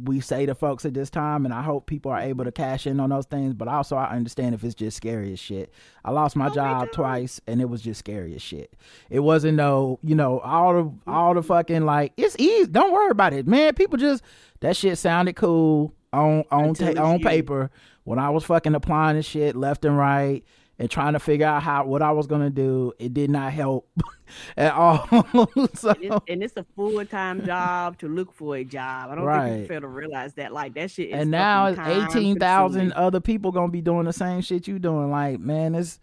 [0.05, 2.87] we say to folks at this time and i hope people are able to cash
[2.87, 5.73] in on those things but also i understand if it's just scary as shit
[6.05, 6.93] i lost my Oh, job too.
[6.95, 8.73] twice and it was just scary as shit
[9.11, 13.11] it wasn't no you know all the all the fucking like it's easy don't worry
[13.11, 14.23] about it man people just
[14.61, 17.25] that shit sounded cool on on ta- on you.
[17.25, 17.71] paper
[18.05, 20.45] when i was fucking applying this shit left and right
[20.79, 23.89] and trying to figure out how what i was gonna do it did not help
[24.57, 25.07] at all
[25.75, 29.11] so And it's, and it's a full time job to look for a job.
[29.11, 30.53] I don't think you fail to realize that.
[30.53, 31.09] Like that shit.
[31.11, 34.79] Is and now it's eighteen thousand other people gonna be doing the same shit you
[34.79, 35.11] doing.
[35.11, 35.99] Like, man, it's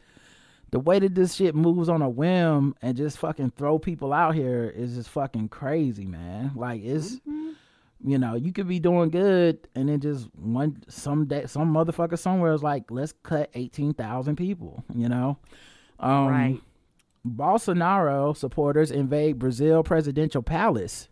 [0.72, 4.36] the way that this shit moves on a whim and just fucking throw people out
[4.36, 6.52] here is just fucking crazy, man.
[6.56, 7.52] Like, it's Mm-hmm.
[8.04, 12.18] You know you could be doing good and then just one some day some motherfucker
[12.18, 14.84] somewhere is like, let's cut eighteen thousand people.
[14.94, 15.38] You know,
[16.00, 16.62] um, Right.
[17.28, 21.08] Bolsonaro supporters invade Brazil presidential palace,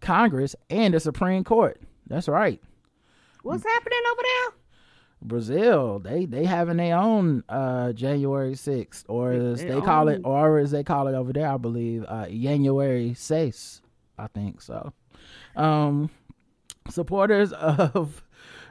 [0.00, 1.80] Congress, and the Supreme Court.
[2.06, 2.60] That's right.
[3.42, 4.58] What's happening over there?
[5.24, 10.22] Brazil, they they having their own uh January sixth, or as Their they call it,
[10.24, 13.82] or as they call it over there, I believe, uh January sixth.
[14.18, 14.92] I think so.
[15.56, 16.10] Um,
[16.90, 18.22] supporters of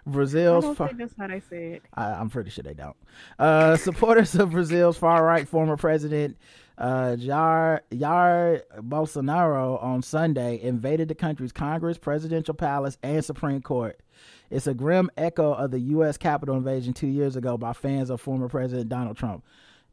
[0.05, 1.83] I Brazil's don't far- think that's how they say it.
[1.93, 2.95] I, I'm pretty sure they don't.
[3.37, 6.37] Uh, supporters of Brazil's far right former president
[6.77, 13.99] uh, Jair, Jair Bolsonaro on Sunday invaded the country's Congress, presidential palace, and Supreme Court.
[14.49, 16.17] It's a grim echo of the U.S.
[16.17, 19.43] Capitol invasion two years ago by fans of former President Donald Trump.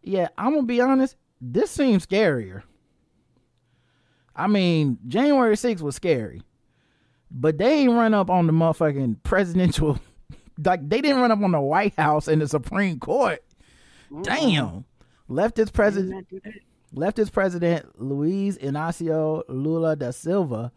[0.03, 1.17] Yeah, I'm gonna be honest.
[1.41, 2.63] This seems scarier.
[4.35, 6.43] I mean, January 6th was scary,
[7.31, 9.99] but they ain't run up on the motherfucking presidential
[10.65, 13.43] like they didn't run up on the White House and the Supreme Court.
[14.23, 14.85] Damn.
[15.29, 16.27] Leftist president
[16.95, 20.73] leftist president Luiz Inácio Lula da Silva,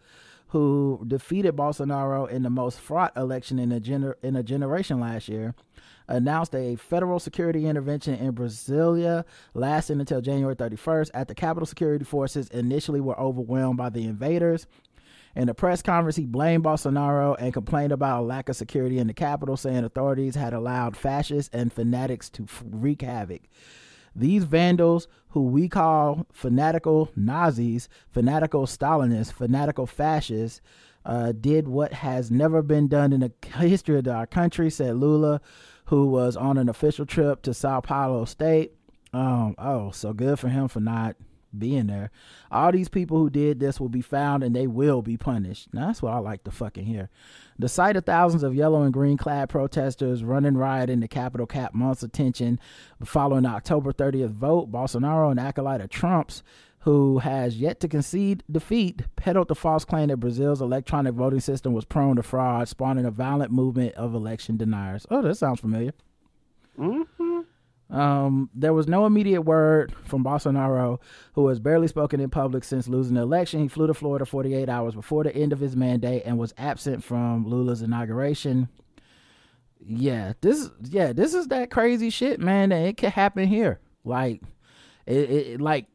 [0.49, 5.29] who defeated Bolsonaro in the most fraught election in a gener- in a generation last
[5.29, 5.55] year,
[6.09, 11.11] announced a federal security intervention in Brasilia lasting until January 31st.
[11.13, 14.67] At the Capitol security forces initially were overwhelmed by the invaders.
[15.35, 19.07] In a press conference, he blamed Bolsonaro and complained about a lack of security in
[19.07, 23.43] the capital, saying authorities had allowed fascists and fanatics to wreak havoc.
[24.13, 30.59] These vandals, who we call fanatical Nazis, fanatical Stalinists, fanatical fascists,
[31.05, 35.39] uh, did what has never been done in the history of our country, said Lula,
[35.85, 38.73] who was on an official trip to Sao Paulo State.
[39.13, 41.15] Um, oh, so good for him for not
[41.57, 42.11] being there.
[42.51, 45.73] All these people who did this will be found and they will be punished.
[45.73, 47.09] Now, that's what I like to fucking hear.
[47.59, 51.45] The sight of thousands of yellow and green clad protesters running riot in the Capitol
[51.45, 52.59] cap month's attention
[53.03, 54.71] following the October 30th vote.
[54.71, 56.41] Bolsonaro, an acolyte of Trump's,
[56.79, 61.73] who has yet to concede defeat, peddled the false claim that Brazil's electronic voting system
[61.73, 65.05] was prone to fraud, spawning a violent movement of election deniers.
[65.11, 65.91] Oh, that sounds familiar.
[66.79, 67.45] Mhm.
[67.91, 70.99] Um, there was no immediate word from Bolsonaro,
[71.33, 73.59] who has barely spoken in public since losing the election.
[73.61, 77.03] He flew to Florida 48 hours before the end of his mandate and was absent
[77.03, 78.69] from Lula's inauguration.
[79.85, 82.71] Yeah, this yeah, this is that crazy shit, man.
[82.71, 83.79] It could happen here.
[84.05, 84.41] Like,
[85.05, 85.87] it, it like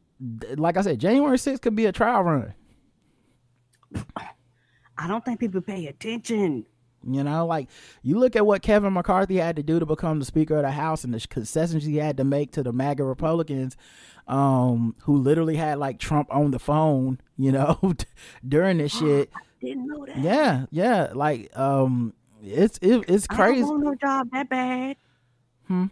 [0.55, 2.53] like I said, January 6th could be a trial run.
[4.97, 6.65] I don't think people pay attention.
[7.07, 7.69] You know, like
[8.03, 10.71] you look at what Kevin McCarthy had to do to become the Speaker of the
[10.71, 13.77] House and the concessions he had to make to the MAGA Republicans,
[14.27, 17.79] um, who literally had like Trump on the phone, you know,
[18.47, 19.31] during this shit.
[19.61, 20.17] Didn't know that.
[20.17, 23.61] Yeah, yeah, like um, it's it, it's I crazy.
[23.61, 24.97] don't want no job that bad.
[25.67, 25.85] Hmm?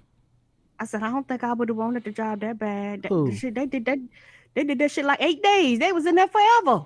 [0.80, 3.03] I said I don't think I would have wanted the job that bad.
[3.03, 3.97] That, the shit, they did that.
[4.53, 5.80] They did that shit like eight days.
[5.80, 6.86] They was in there forever.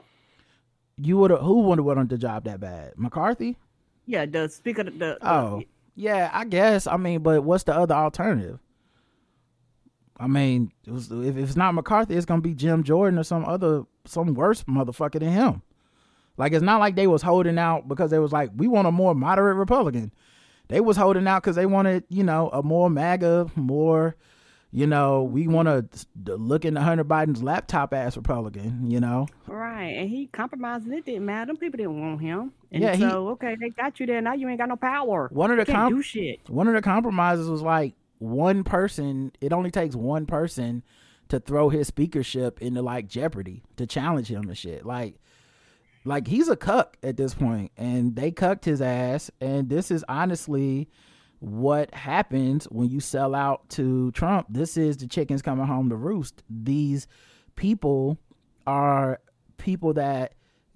[0.98, 2.94] You would have who would have wanted the job that bad?
[2.98, 3.58] McCarthy?
[4.10, 4.84] Yeah, the speaker.
[4.84, 5.62] The, the Oh,
[5.94, 6.88] yeah, I guess.
[6.88, 8.58] I mean, but what's the other alternative?
[10.20, 13.46] I mean, it was, if it's not McCarthy, it's gonna be Jim Jordan or some
[13.46, 15.62] other some worse motherfucker than him.
[16.38, 18.92] Like it's not like they was holding out because they was like, we want a
[18.92, 20.12] more moderate Republican.
[20.70, 24.16] They was holding out because they wanted, you know, a more MAGA, more,
[24.72, 29.28] you know, we want to look into Hunter Biden's laptop ass Republican, you know.
[29.48, 31.48] Right, and he compromised, and it didn't matter.
[31.48, 34.22] Them people didn't want him, and Yeah, he- okay, they got you there.
[34.22, 35.30] Now you ain't got no power.
[35.32, 36.40] One of the com- do shit.
[36.50, 39.32] one of the compromises was like one person.
[39.42, 40.84] It only takes one person
[41.30, 44.86] to throw his speakership into like jeopardy to challenge him and shit.
[44.86, 45.16] Like,
[46.06, 49.30] like he's a cuck at this point, and they cucked his ass.
[49.42, 50.90] And this is honestly
[51.40, 54.48] what happens when you sell out to Trump.
[54.50, 56.44] This is the chickens coming home to roost.
[56.50, 57.08] These
[57.56, 58.18] people
[58.68, 59.20] are
[59.58, 60.34] people that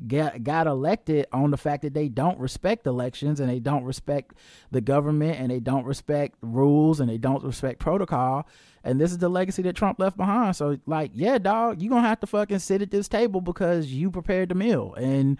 [0.08, 4.34] got got elected on the fact that they don't respect elections and they don't respect
[4.72, 8.48] the government and they don't respect rules and they don't respect protocol
[8.84, 12.04] and this is the legacy that Trump left behind so like yeah dog you're going
[12.04, 15.38] to have to fucking sit at this table because you prepared the meal and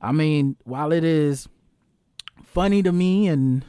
[0.00, 1.48] I mean while it is
[2.44, 3.64] funny to me and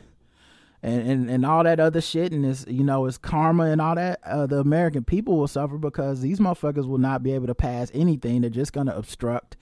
[0.82, 3.96] and, and, and all that other shit and it's you know it's karma and all
[3.96, 7.56] that uh, the american people will suffer because these motherfuckers will not be able to
[7.56, 8.42] pass anything.
[8.42, 9.58] They're just to obstruct.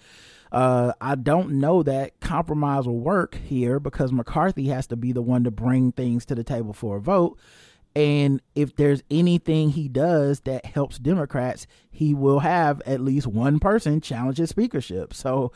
[0.49, 5.21] Uh, i don't know that compromise will work here because mccarthy has to be the
[5.21, 7.37] one to bring things to the table for a vote.
[7.95, 13.59] And if there's anything he does that helps democrats he will have at least one
[13.59, 15.13] person challenge his speakership.
[15.13, 15.51] So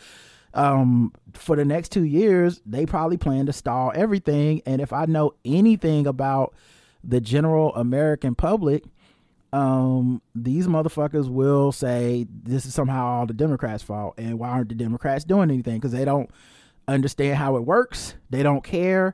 [0.54, 4.62] um for the next two years they probably plan to stall everything.
[4.66, 6.54] And if i know anything about
[7.04, 8.84] the general american public
[9.54, 14.16] um these motherfuckers will say this is somehow all the democrats fault.
[14.18, 15.76] And why aren't the democrats doing anything?
[15.76, 16.30] Because they don't
[16.88, 18.16] understand how it works.
[18.30, 19.14] They don't care.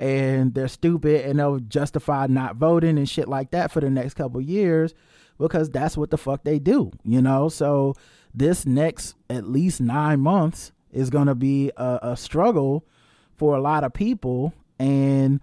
[0.00, 4.14] And they're stupid and they'll justify not voting and shit like that for the next
[4.14, 4.94] couple years
[5.38, 7.48] because that's what the fuck they do you know?
[7.48, 7.94] So
[8.34, 12.84] this next at least nine months is going to be a, a struggle
[13.36, 14.52] for a lot of people.
[14.78, 15.40] And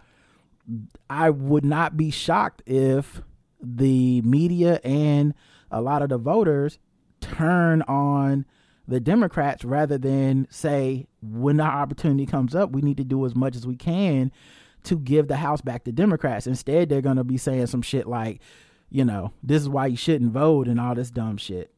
[1.09, 3.21] i would not be shocked if
[3.61, 5.33] the media and
[5.71, 6.79] a lot of the voters
[7.21, 8.45] turn on
[8.87, 13.35] the democrats rather than say when our opportunity comes up we need to do as
[13.35, 14.31] much as we can
[14.83, 16.45] to give the house back to democrats.
[16.47, 18.39] Instead they're going to be saying some shit like
[18.89, 21.71] you know this is why you shouldn't vote and all this dumb shit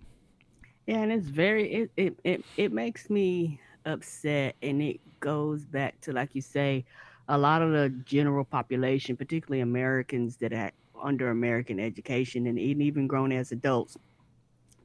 [0.87, 5.99] Yeah, and it's very it it it, it makes me upset and it goes back
[6.01, 6.85] to like you say,
[7.27, 10.71] a lot of the general population, particularly Americans that are
[11.03, 13.97] under American education and even grown as adults,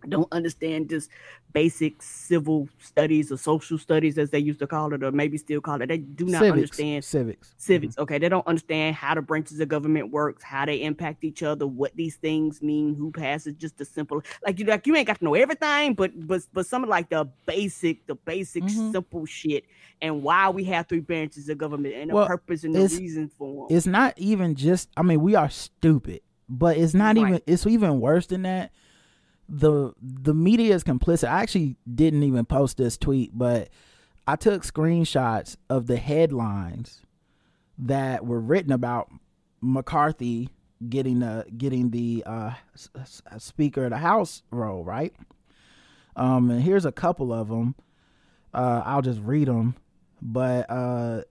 [0.08, 1.10] don't understand just
[1.52, 5.60] basic civil studies or social studies as they used to call it, or maybe still
[5.60, 5.86] call it.
[5.88, 9.68] They do not civics understand civics civics okay they don't understand how the branches of
[9.68, 13.84] government works how they impact each other what these things mean who passes just the
[13.84, 16.88] simple like you like you ain't got to know everything but but but some of
[16.88, 18.90] like the basic the basic Mhm.
[18.92, 19.64] simple shit
[20.00, 23.68] and why we have three branches of government and the purpose and the reason for
[23.68, 27.28] them it's not even just i mean we are stupid but it's not Right.
[27.28, 28.72] even it's even worse than that
[29.54, 31.28] the the media is complicit.
[31.28, 33.68] I actually didn't even post this tweet but
[34.26, 37.02] i took screenshots of the headlines
[37.76, 39.10] that were written about
[39.60, 40.48] mccarthy
[40.88, 45.14] getting the getting the uh s- speaker of the house role right?
[46.16, 47.74] Um and here's a couple of them
[48.54, 49.74] uh i'll just read them
[50.22, 51.22] but uh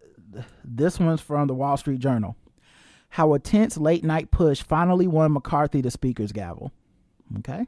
[0.63, 2.35] this one's from the wall street journal.
[3.09, 6.71] How a tense late night push finally won McCarthy the speaker's gavel.
[7.39, 7.67] Okay.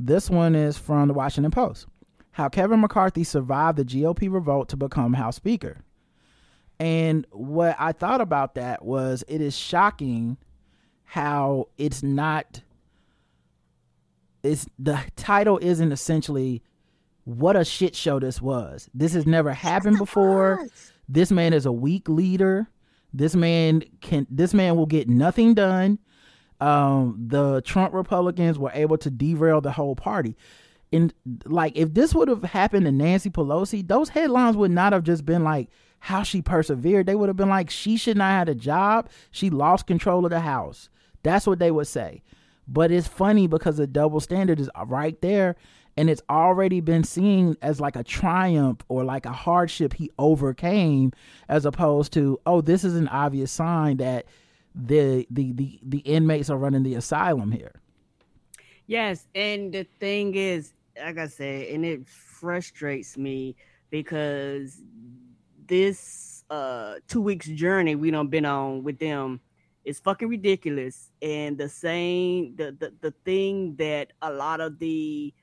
[0.00, 1.86] This one is from the Washington Post.
[2.30, 5.78] How Kevin McCarthy survived the GOP revolt to become House Speaker.
[6.78, 10.36] And what I thought about that was it is shocking
[11.02, 12.60] how it's not
[14.44, 16.62] it's the title isn't essentially
[17.24, 18.88] what a shit show this was.
[18.94, 20.68] This has never happened before.
[21.08, 22.68] This man is a weak leader.
[23.12, 25.98] This man can this man will get nothing done.
[26.60, 30.36] Um, the Trump Republicans were able to derail the whole party.
[30.92, 31.12] And
[31.44, 35.24] like if this would have happened to Nancy Pelosi, those headlines would not have just
[35.24, 35.68] been like
[36.00, 37.06] how she persevered.
[37.06, 39.10] They would have been like she should not have had a job.
[39.30, 40.88] She lost control of the house.
[41.22, 42.22] That's what they would say.
[42.66, 45.56] But it's funny because the double standard is right there
[45.98, 51.12] and it's already been seen as like a triumph or like a hardship he overcame
[51.48, 54.24] as opposed to oh this is an obvious sign that
[54.74, 57.72] the the the, the inmates are running the asylum here
[58.88, 63.54] Yes, and the thing is, like I said, and it frustrates me
[63.90, 64.80] because
[65.66, 69.40] this uh two weeks journey we done been on with them
[69.84, 71.12] is fucking ridiculous.
[71.20, 75.34] And the same the the, the thing that a lot of the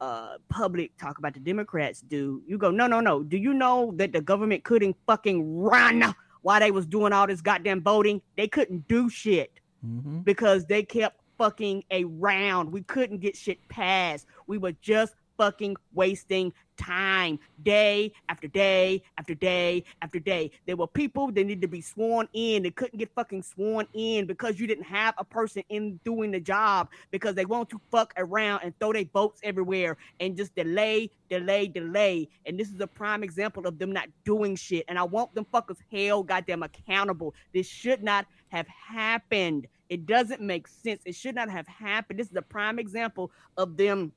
[0.00, 3.22] uh public talk about the Democrats do, you go, no, no, no.
[3.22, 6.14] Do you know that the government couldn't fucking run
[6.46, 8.22] while they was doing all this goddamn voting?
[8.36, 10.22] They couldn't do shit Mhm.
[10.24, 12.70] because they kept fucking around.
[12.70, 14.26] We couldn't get shit passed.
[14.46, 20.50] We were just fucking wasting time day after day after day after day.
[20.66, 22.62] There were people that needed to be sworn in.
[22.62, 26.40] They couldn't get fucking sworn in because you didn't have a person in doing the
[26.40, 31.10] job because they want to fuck around and throw their votes everywhere and just delay,
[31.28, 32.28] delay, delay.
[32.44, 34.84] And this is a prime example of them not doing shit.
[34.88, 37.34] And I want them fuckers held goddamn accountable.
[37.54, 39.66] This should not have happened.
[39.88, 41.02] It doesn't make sense.
[41.04, 42.18] It should not have happened.
[42.18, 44.12] This is a prime example of them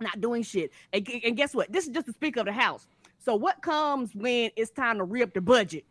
[0.00, 0.70] not doing shit.
[0.92, 1.72] And, and guess what?
[1.72, 2.86] This is just the Speaker of the House.
[3.18, 5.84] So what comes when it's time to re-up the budget?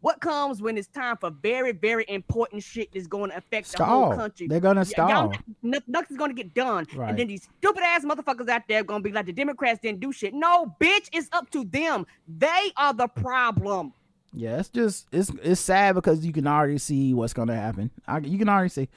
[0.00, 3.84] What comes when it's time for very, very important shit that's going to affect the
[3.84, 4.46] whole country?
[4.48, 5.34] They're gonna Y- y'all- stall.
[5.62, 6.86] no- nothing's going to get done.
[6.96, 7.10] Right.
[7.10, 10.00] And then these stupid ass motherfuckers out there going to be like, the Democrats didn't
[10.00, 10.32] do shit.
[10.32, 12.06] No, bitch, it's up to them.
[12.26, 13.92] They are the problem.
[14.32, 17.90] Yeah, it's just it's it's sad because you can already see what's gonna happen.
[18.06, 18.88] I, you can already see,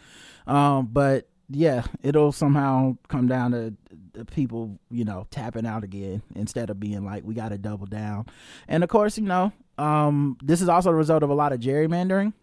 [0.45, 3.74] um, but yeah, it'll somehow come down to
[4.14, 7.86] the people, you know, tapping out again instead of being like we got to double
[7.86, 8.26] down.
[8.68, 11.60] And of course, you know, um, this is also the result of a lot of
[11.60, 12.34] gerrymandering.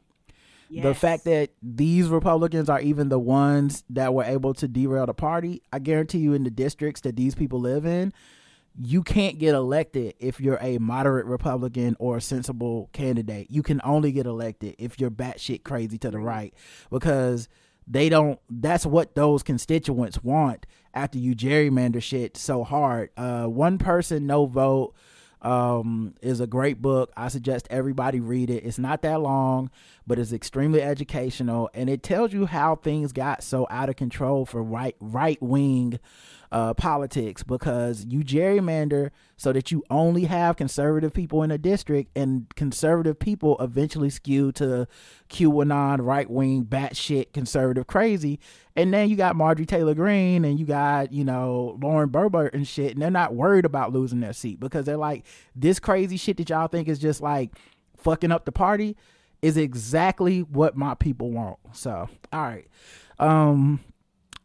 [0.84, 5.14] The fact that these Republicans are even the ones that were able to derail the
[5.14, 8.12] party, I guarantee you, in the districts that these people live in,
[8.80, 13.51] you can't get elected if you're a moderate Republican or a sensible candidate.
[13.51, 16.55] You can only get elected if you're batshit crazy to the right
[16.88, 17.48] because
[17.86, 18.38] they don't.
[18.48, 23.10] That's what those constituents want after you gerrymander shit so hard.
[23.16, 24.94] Uh, one person, no vote
[25.42, 29.70] um is a great book i suggest everybody read it it's not that long
[30.06, 34.44] but it's extremely educational and it tells you how things got so out of control
[34.44, 35.98] for right right wing
[36.53, 42.11] uh politics because you gerrymander so that you only have conservative people in a district
[42.16, 44.86] and conservative people eventually skew to
[45.28, 48.40] QAnon right wing batshit conservative crazy
[48.76, 52.66] and then you got Marjorie Taylor Greene and you got, you know, Lauren Boebert and
[52.66, 56.38] shit, and they're not worried about losing their seat because they're like, this crazy shit
[56.38, 57.51] that y'all think is just like
[57.98, 58.96] fucking up the party
[59.42, 61.59] is exactly what my people want.
[61.72, 62.66] So, all right.
[63.18, 63.80] Um,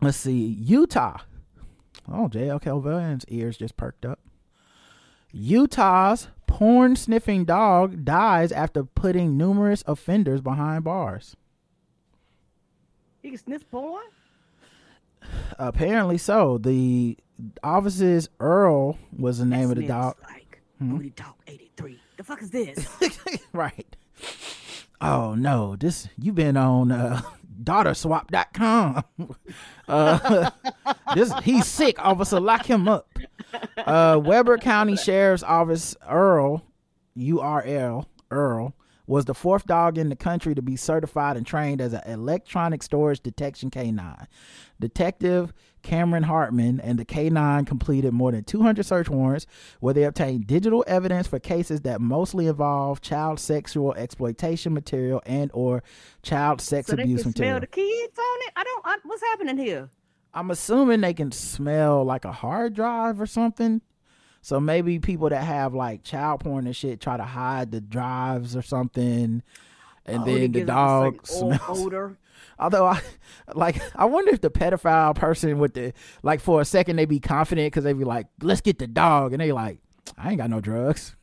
[0.01, 0.57] let's see.
[0.59, 1.19] Utah.
[2.11, 4.19] Oh, JL Villian's ears just perked up.
[5.31, 11.35] Utah's porn sniffing dog dies after putting numerous offenders behind bars.
[13.23, 14.03] You can sniff porn?
[15.57, 16.57] Apparently so.
[16.59, 17.17] The
[17.63, 20.15] officer's Earl was the name of the dog.
[20.23, 20.97] Like, Hmm?
[20.97, 21.99] Booty Talk 83.
[22.17, 22.87] The fuck is this?
[23.53, 23.95] right.
[25.01, 27.21] Oh no, this you've been on uh
[27.63, 29.03] daughterswap.com.
[29.87, 30.49] uh
[31.15, 33.07] this he's sick, officer, lock him up.
[33.77, 36.65] Uh Weber County Sheriff's Office Earl,
[37.17, 38.75] URL, Earl,
[39.07, 42.81] was the fourth dog in the country to be certified and trained as an electronic
[42.81, 44.27] storage detection canine.
[44.79, 45.53] Detective
[45.85, 49.45] Cameron Hartman and the K9 completed more than 200 search warrants
[49.79, 55.51] where they obtained digital evidence for cases that mostly involve child sexual exploitation material and
[55.53, 55.83] or
[56.23, 57.51] child sex so they abuse can material.
[57.53, 58.53] smell the kids on it?
[58.57, 59.89] I don't, I, what's happening here?
[60.33, 63.81] I'm assuming they can smell like a hard drive or something.
[64.41, 68.55] So maybe people that have like child porn and shit try to hide the drives
[68.55, 69.41] or something,
[70.05, 71.61] and Oh, then the gives it a dog o- smells.
[71.85, 72.17] odor.
[72.59, 73.01] Although I
[73.53, 75.93] like, I wonder if the pedophile person with the
[76.23, 79.33] like for a second they be confident because they be like, "Let's get the dog,"
[79.33, 79.79] and they like,
[80.17, 81.15] "I ain't got no drugs."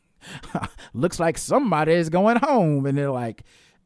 [0.94, 3.44] Looks like somebody is going home, and they're like,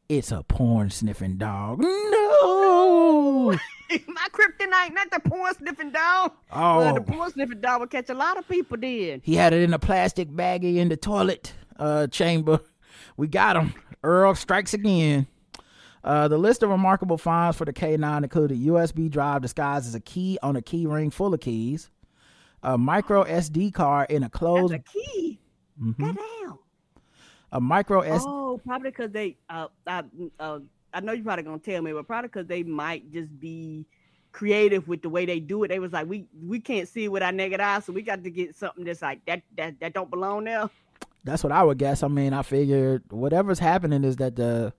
[0.09, 3.57] "It's a porn sniffing dog." No.
[4.07, 6.33] My kryptonite, not the porn sniffing dog.
[6.51, 6.77] Oh.
[6.79, 9.21] Well, the porn sniffing dog would catch a lot of people then.
[9.23, 12.59] He had it in a plastic baggie in the toilet uh, chamber.
[13.15, 13.73] We got him.
[14.03, 15.27] Earl strikes again.
[16.07, 19.93] Uh, the list of remarkable finds for the K9 included a USB drive disguised as
[19.93, 21.89] a key on a key ring full of keys,
[22.63, 25.37] a micro SD card in a That's closed, a key.
[25.83, 25.97] Mhm.
[25.97, 26.59] Goddamn.
[27.51, 28.23] a micro S.
[28.25, 29.35] Oh, probably because they.
[29.49, 30.03] Uh, I,
[30.39, 30.59] uh,
[30.93, 33.85] I know you're probably gonna tell me, but probably because they might just be
[34.31, 35.67] creative with the way they do it.
[35.67, 38.29] They was like, we we can't see with our naked eye, so we got to
[38.29, 40.69] get something that's like that that that don't belong there.
[41.25, 42.01] That's what I would guess.
[42.01, 44.71] I mean, I figured whatever's happening is that the,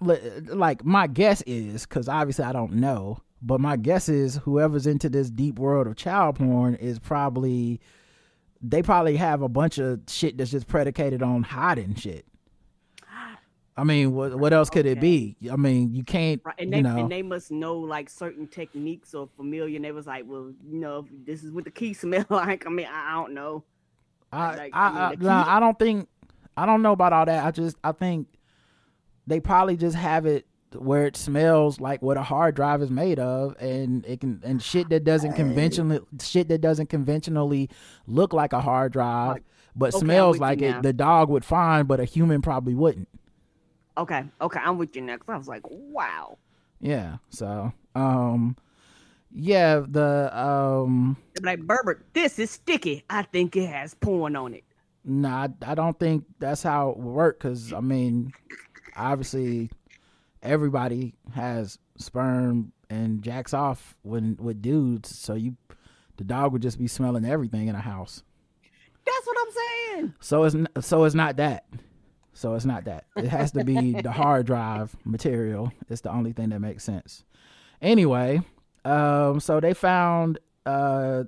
[0.00, 5.08] like my guess is because obviously I don't know, but my guess is whoever's into
[5.08, 7.80] this deep world of child porn is probably,
[8.60, 12.24] they probably have a bunch of shit that's just predicated on hiding shit.
[13.76, 15.36] I mean, what what else could it be?
[15.52, 16.98] I mean, you can't, Right, and you they know.
[16.98, 19.76] and they must know like certain techniques or familiar.
[19.76, 22.66] And they was like, well, you know, this is what the key smell like.
[22.66, 23.62] I mean, I, don't know.
[24.32, 26.08] I, like, I, I mean, I, no, I don't think
[26.56, 27.44] I don't know about all that.
[27.46, 28.26] I just I think
[29.28, 33.18] they probably just have it where it smells like what a hard drive is made
[33.18, 37.70] of, and it can and shit that doesn't conventionally shit that doesn't conventionally
[38.06, 39.38] look like a hard drive,
[39.76, 40.70] but okay, smells like it.
[40.70, 40.80] now.
[40.80, 43.08] The dog would find, but a human probably wouldn't.
[43.96, 46.38] Okay, okay, I'm with you next I was like, wow.
[46.80, 47.16] Yeah.
[47.30, 48.56] So, um,
[49.32, 51.16] yeah, the um.
[51.42, 53.04] Like, Berbert, this is sticky.
[53.10, 54.64] I think it has porn on it.
[55.04, 57.40] Nah, I, I don't think that's how it would work.
[57.40, 58.32] Cause I mean,
[58.98, 59.70] obviously,
[60.42, 65.16] everybody has sperm and jacks off when with dudes.
[65.16, 65.56] So you,
[66.16, 68.22] the dog would just be smelling everything in a house.
[69.04, 70.14] That's what I'm saying.
[70.20, 71.64] So it's so it's not that.
[72.34, 73.06] So it's not that.
[73.16, 75.72] It has to be the hard drive material.
[75.88, 77.24] It's the only thing that makes sense.
[77.82, 78.42] Anyway,
[78.84, 81.24] um, so they found uh,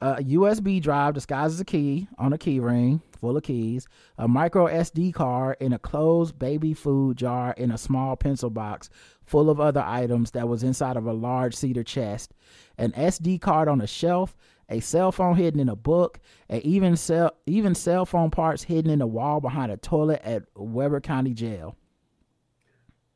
[0.00, 4.26] a USB drive disguised as a key on a key ring full of keys, a
[4.26, 8.88] micro SD card in a closed baby food jar in a small pencil box
[9.28, 12.32] full of other items that was inside of a large cedar chest,
[12.78, 14.34] an SD card on a shelf,
[14.68, 18.90] a cell phone hidden in a book, and even cell even cell phone parts hidden
[18.90, 21.76] in the wall behind a toilet at Weber County Jail.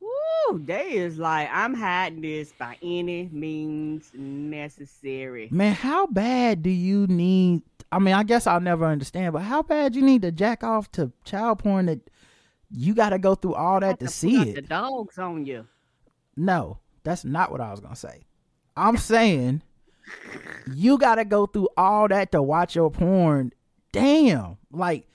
[0.01, 5.49] Woo, they is like, I'm hiding this by any means necessary.
[5.51, 7.63] Man, how bad do you need?
[7.93, 10.91] I mean, I guess I'll never understand, but how bad you need to jack off
[10.93, 12.01] to child porn that
[12.71, 14.55] you got to go through all that Have to see it?
[14.55, 15.67] The dogs on you.
[16.35, 18.23] No, that's not what I was gonna say.
[18.75, 19.61] I'm saying
[20.75, 23.53] you gotta go through all that to watch your porn.
[23.93, 24.57] Damn.
[24.71, 25.07] Like,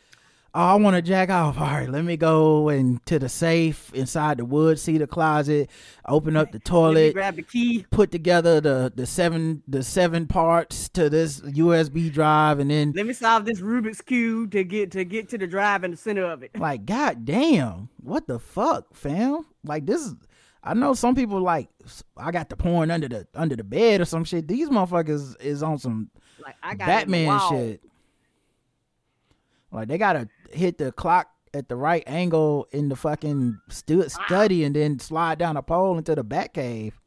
[0.58, 1.60] oh, I wanna jack off.
[1.60, 5.70] All right, let me go into the safe inside the wood, see the closet,
[6.08, 7.86] open up the toilet, grab the key.
[7.92, 13.06] put together the the seven the seven parts to this USB drive and then Let
[13.06, 16.26] me solve this Rubik's cube to get to get to the drive in the center
[16.26, 16.58] of it.
[16.58, 20.16] like god damn what the fuck fam like this is
[20.64, 21.70] i know some people like
[22.16, 25.62] i got the porn under the under the bed or some shit these motherfuckers is
[25.62, 26.10] on some
[26.44, 27.82] Like I got it in the batman shit
[29.72, 34.64] like they gotta hit the clock at the right angle in the fucking stu- study
[34.64, 37.00] and then slide down a pole into the bat cave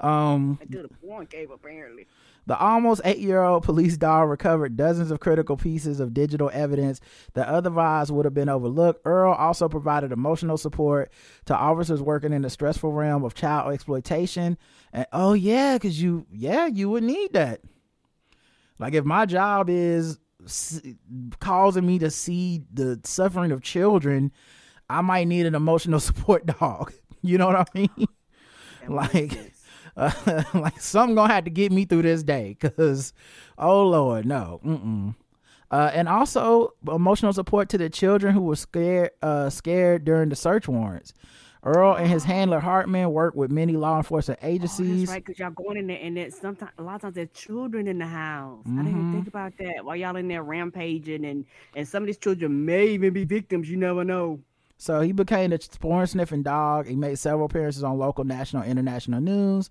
[0.00, 2.06] um I did a porn cave apparently.
[2.46, 7.00] the almost eight year old police dog recovered dozens of critical pieces of digital evidence
[7.34, 9.02] that otherwise would have been overlooked.
[9.04, 11.12] Earl also provided emotional support
[11.44, 14.58] to officers working in the stressful realm of child exploitation.
[14.92, 17.60] And oh, yeah, because you, yeah, you would need that.
[18.80, 20.18] Like if my job is
[21.40, 24.32] causing me to see the suffering of children,
[24.88, 26.92] I might need an emotional support dog.
[27.24, 28.08] You know what I mean?
[28.88, 29.38] Like
[29.96, 30.10] uh,
[30.54, 33.12] like something gonna have to get me through this day because
[33.58, 35.14] oh lord no Mm-mm.
[35.70, 40.36] Uh, and also emotional support to the children who were scared uh, scared during the
[40.36, 41.14] search warrants
[41.64, 45.38] earl and his handler hartman worked with many law enforcement Oh, agencies that's right, because
[45.38, 48.06] y'all going in there and then sometimes a lot of times there's children in the
[48.06, 48.64] house.
[48.66, 49.00] I didn't Mm-hmm.
[49.00, 51.44] even think about that while y'all in there rampaging and
[51.76, 53.70] and some of these children may even be victims.
[53.70, 54.40] You never know.
[54.76, 56.88] So he became a porn sniffing dog.
[56.88, 59.70] He made several appearances on local, national, international news.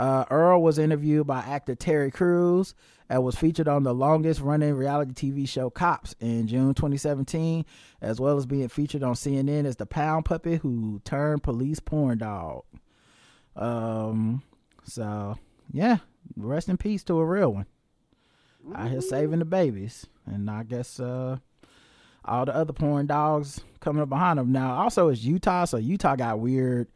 [0.00, 2.74] Uh, Earl was interviewed by actor Terry Crews
[3.10, 7.66] and was featured on the longest running reality TV show Cops in June 2017,
[8.00, 12.16] as well as being featured on CNN as the pound puppet who turned police porn
[12.16, 12.62] dog.
[13.54, 14.42] Um,
[14.84, 15.36] so
[15.70, 15.98] yeah,
[16.34, 17.66] rest in peace to a real one.
[18.74, 21.36] Out here saving the babies, and I guess uh,
[22.24, 24.50] all the other porn dogs coming up behind them.
[24.50, 26.88] Now, also it's Utah, so Utah got weird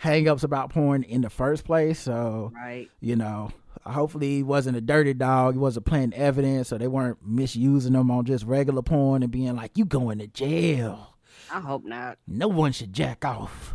[0.00, 1.98] hang-ups about porn in the first place.
[1.98, 2.88] So Right.
[3.00, 3.50] you know,
[3.84, 5.54] hopefully he wasn't a dirty dog.
[5.54, 9.54] He wasn't planting evidence, so they weren't misusing them on just regular porn and being
[9.56, 11.16] like, "You going to jail."
[11.52, 12.18] I hope not.
[12.26, 13.74] No one should jack off.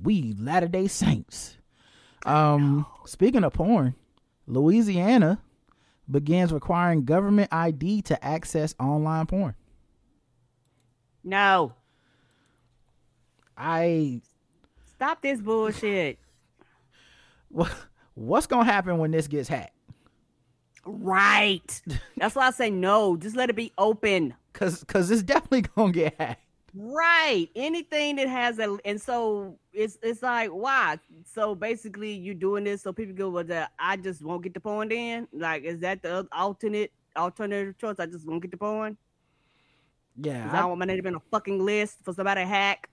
[0.00, 1.58] We Latter Day Saints.
[2.24, 3.94] Um, speaking of porn,
[4.46, 5.40] Louisiana
[6.10, 9.54] begins requiring government ID to access online porn.
[11.24, 11.74] No.
[13.56, 14.22] I
[14.98, 16.18] Stop this bullshit.
[17.50, 17.70] What
[18.14, 19.72] what's gonna happen when this gets hacked?
[20.84, 21.80] Right.
[22.16, 23.16] That's why I say no.
[23.16, 24.34] Just let it be open.
[24.54, 26.42] Cause cause it's definitely gonna get hacked.
[26.74, 27.48] Right.
[27.54, 30.98] Anything that has a and so it's it's like why?
[31.24, 34.58] So basically you're doing this so people go, well that I just won't get the
[34.58, 35.28] porn in?
[35.32, 38.00] Like is that the alternate alternative choice?
[38.00, 38.96] I just won't get the porn?
[40.20, 42.40] Yeah, Because I, don't want my name to be on a fucking list for somebody
[42.40, 42.90] to hack.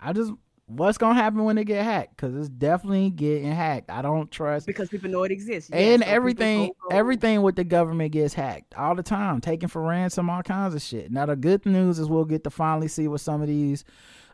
[0.00, 0.32] I just
[0.66, 2.16] what's gonna happen when they get hacked?
[2.16, 3.90] Because it's definitely getting hacked.
[3.90, 4.66] I don't trust.
[4.66, 5.70] because people know it exists.
[5.70, 9.82] Yeah, and so everything, everything with the government gets hacked all the time, taken for
[9.82, 11.10] ransom, all kinds of shit.
[11.10, 13.84] Now the good news is we'll get to finally see what some of these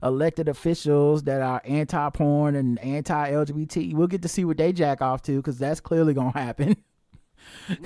[0.03, 5.23] elected officials that are anti-porn and anti-LGBT, we'll get to see what they jack off
[5.23, 6.77] to because that's clearly gonna happen.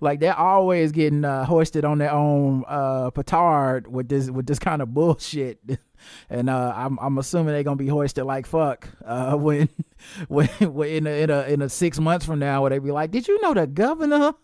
[0.00, 4.58] like they're always getting uh, hoisted on their own uh, petard with this with this
[4.58, 5.58] kind of bullshit,
[6.30, 9.68] and uh, I'm I'm assuming they're gonna be hoisted like fuck uh, when
[10.28, 12.90] when, when in a, in a in a six months from now, where they be
[12.90, 14.34] like, did you know the governor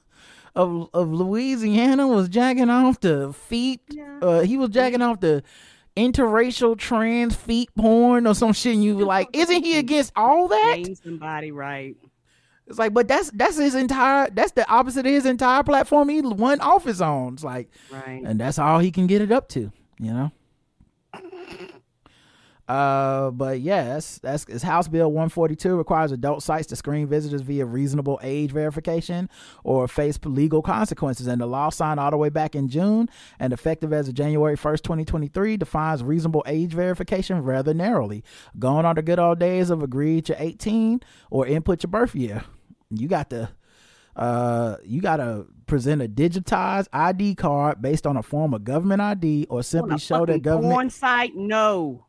[0.54, 3.80] of of Louisiana was jacking off the feet?
[3.88, 4.18] Yeah.
[4.20, 5.42] Uh, he was jacking off the
[5.96, 8.74] interracial trans feet porn or some shit.
[8.74, 10.78] And you be like, isn't he against all that?
[10.78, 11.96] Name somebody right.
[12.66, 14.30] It's like, but that's that's his entire.
[14.30, 16.08] That's the opposite of his entire platform.
[16.08, 17.34] He won office on.
[17.34, 18.22] It's like, Right.
[18.24, 19.72] and that's all he can get it up to.
[19.98, 20.32] You know.
[22.72, 28.18] Uh, but yeah, that's House Bill 142 requires adult sites to screen visitors via reasonable
[28.22, 29.28] age verification
[29.62, 31.26] or face legal consequences.
[31.26, 34.56] And the law signed all the way back in June and effective as of January
[34.56, 38.24] 1st, 2023, defines reasonable age verification rather narrowly.
[38.58, 42.42] Going on the good old days of agree to 18 or input your birth year.
[42.88, 43.50] You got to
[44.16, 49.46] uh you gotta present a digitized ID card based on a form of government ID
[49.50, 52.06] or On simply show that government porn site, no.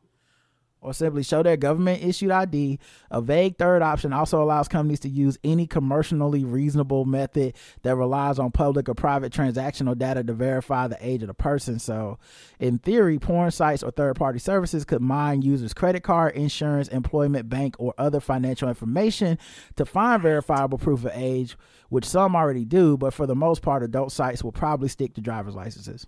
[0.84, 2.79] Or simply show their government issued ID.
[3.09, 8.38] A vague third option also allows companies to use any commercially reasonable method that relies
[8.38, 11.79] on public or private transactional data to verify the age of the person.
[11.79, 12.19] So,
[12.59, 17.49] in theory, porn sites or third party services could mine users' credit card, insurance, employment,
[17.49, 19.38] bank, or other financial information
[19.75, 21.57] to find verifiable proof of age,
[21.89, 25.21] which some already do, but for the most part, adult sites will probably stick to
[25.21, 26.07] driver's licenses.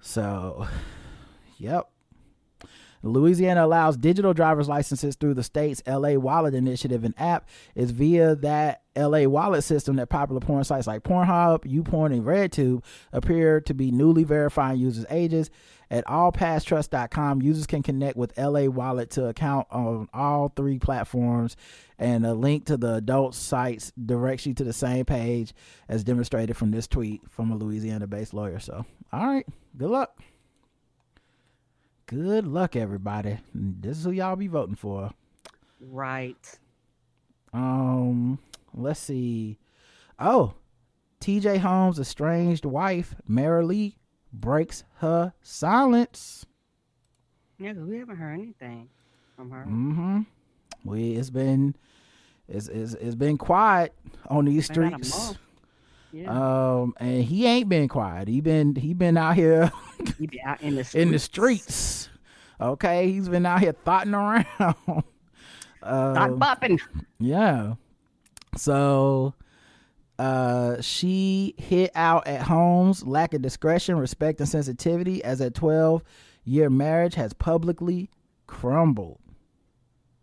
[0.00, 0.68] So,
[1.64, 1.88] Yep.
[3.04, 7.46] Louisiana allows digital driver's licenses through the state's LA Wallet initiative and app.
[7.74, 12.82] It's via that LA Wallet system that popular porn sites like Pornhub, YouPorn, and RedTube
[13.12, 15.50] appear to be newly verifying users' ages.
[15.90, 21.56] At allpasstrust.com, users can connect with LA Wallet to account on all three platforms,
[21.98, 25.52] and a link to the adult sites directs you to the same page
[25.88, 28.60] as demonstrated from this tweet from a Louisiana-based lawyer.
[28.60, 29.46] So, all right,
[29.76, 30.18] good luck.
[32.06, 33.38] Good luck, everybody.
[33.54, 35.10] This is who y'all be voting for.
[35.80, 36.58] Right.
[37.52, 38.38] Um,
[38.74, 39.58] let's see.
[40.18, 40.54] Oh,
[41.20, 41.58] T.J.
[41.58, 43.94] Holmes' estranged wife, Marilee,
[44.32, 46.44] breaks her silence.
[47.58, 48.88] Yeah, we haven't heard anything
[49.34, 49.64] from her.
[49.64, 50.20] Mm-hmm.
[50.84, 51.74] We it's been
[52.48, 53.94] it's it's, it's been quiet
[54.28, 55.38] on these streets.
[56.14, 56.30] Yeah.
[56.30, 58.28] Um, and he ain't been quiet.
[58.28, 59.72] He been he been out here
[60.16, 60.94] he out in the streets.
[61.02, 62.08] in the streets.
[62.60, 64.44] Okay, he's been out here thotting around.
[64.46, 65.04] Start
[65.82, 66.80] Um, bopping.
[67.18, 67.74] Yeah.
[68.56, 69.34] So
[70.20, 76.04] uh she hit out at Holmes lack of discretion, respect, and sensitivity as a 12
[76.44, 78.08] year marriage has publicly
[78.46, 79.18] crumbled.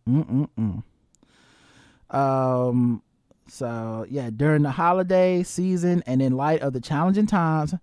[0.07, 0.83] Mm-mm-mm.
[2.09, 3.03] Um
[3.51, 7.75] so yeah, during the holiday season and in light of the challenging times.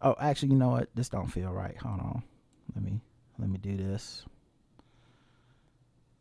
[0.00, 0.88] Oh, actually, you know what?
[0.94, 1.76] This don't feel right.
[1.78, 2.22] Hold on.
[2.76, 3.00] Let me
[3.36, 4.24] let me do this.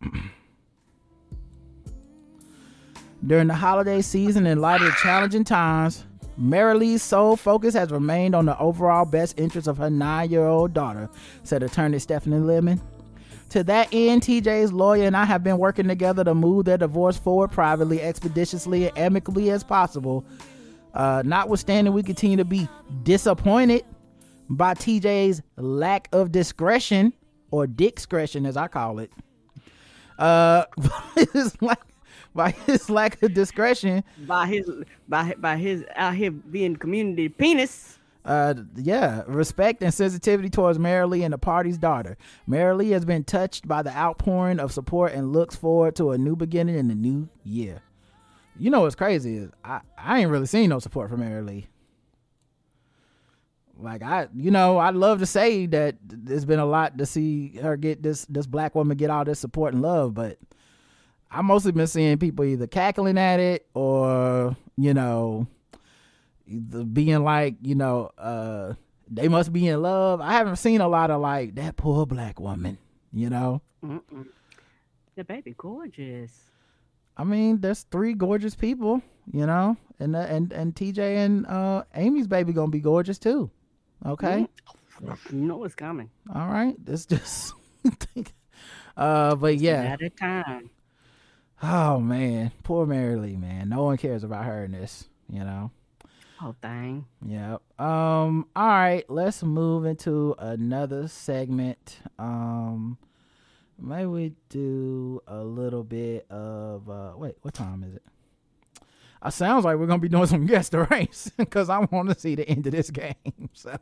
[3.27, 8.33] During the holiday season, in light of the challenging times, Marilee's sole focus has remained
[8.33, 11.11] on the overall best interest of her nine year old daughter,
[11.43, 12.81] said attorney Stephanie Lemon.
[13.49, 17.17] To that end, TJ's lawyer and I have been working together to move their divorce
[17.17, 20.23] forward privately, expeditiously, and amicably as possible.
[20.93, 22.67] Uh, notwithstanding, we continue to be
[23.03, 23.85] disappointed
[24.49, 27.13] by TJ's lack of discretion,
[27.51, 29.11] or discretion as I call it.
[30.17, 30.65] Uh,
[31.17, 31.79] it's like
[32.35, 34.03] by his lack of discretion.
[34.27, 34.69] by his
[35.07, 37.98] by by his out here being community penis.
[38.25, 42.17] Uh, yeah, respect and sensitivity towards Marilee and the party's daughter.
[42.47, 46.35] Marilee has been touched by the outpouring of support and looks forward to a new
[46.35, 47.81] beginning in the new year.
[48.57, 51.67] You know what's crazy is I, I ain't really seen no support from Marilee.
[53.81, 57.55] Like I, you know, I'd love to say that there's been a lot to see
[57.61, 60.37] her get this this black woman get all this support and love, but
[61.31, 65.47] I mostly been seeing people either cackling at it or you know,
[66.49, 68.73] being like, you know, uh,
[69.09, 70.21] they must be in love.
[70.21, 72.77] I haven't seen a lot of like that poor black woman.
[73.11, 74.27] You know, Mm-mm.
[75.15, 76.31] The baby gorgeous.
[77.17, 79.01] I mean, there's three gorgeous people.
[79.31, 83.51] You know, and uh, and and TJ and uh, Amy's baby gonna be gorgeous too.
[84.05, 84.47] Okay.
[85.01, 86.09] You know what's coming.
[86.33, 87.53] All right, it's just.
[88.97, 89.83] uh, but yeah.
[89.83, 90.69] At a time.
[91.61, 93.69] Oh man, poor Marilee, man.
[93.69, 95.71] No one cares about her in this, you know.
[96.41, 97.05] Oh dang.
[97.25, 97.61] Yep.
[97.79, 98.47] Um.
[98.55, 99.03] All right.
[99.09, 101.99] Let's move into another segment.
[102.17, 102.97] Um.
[103.81, 106.89] Maybe we do a little bit of.
[106.89, 108.03] uh Wait, what time is it?
[109.21, 112.17] Uh, sounds like we're gonna be doing some guess the race because I want to
[112.19, 113.15] see the end of this game.
[113.53, 113.75] So.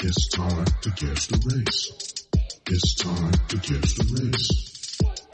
[0.00, 2.26] It's time to guess the race.
[2.66, 4.77] It's time to guess the race.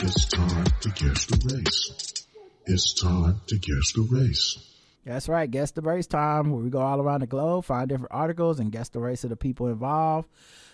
[0.07, 2.27] It's time to guess the race.
[2.67, 4.59] It's time to guess the race.
[5.07, 5.51] That's right.
[5.51, 8.71] Guess the race time where we go all around the globe, find different articles, and
[8.71, 10.29] guess the race of the people involved.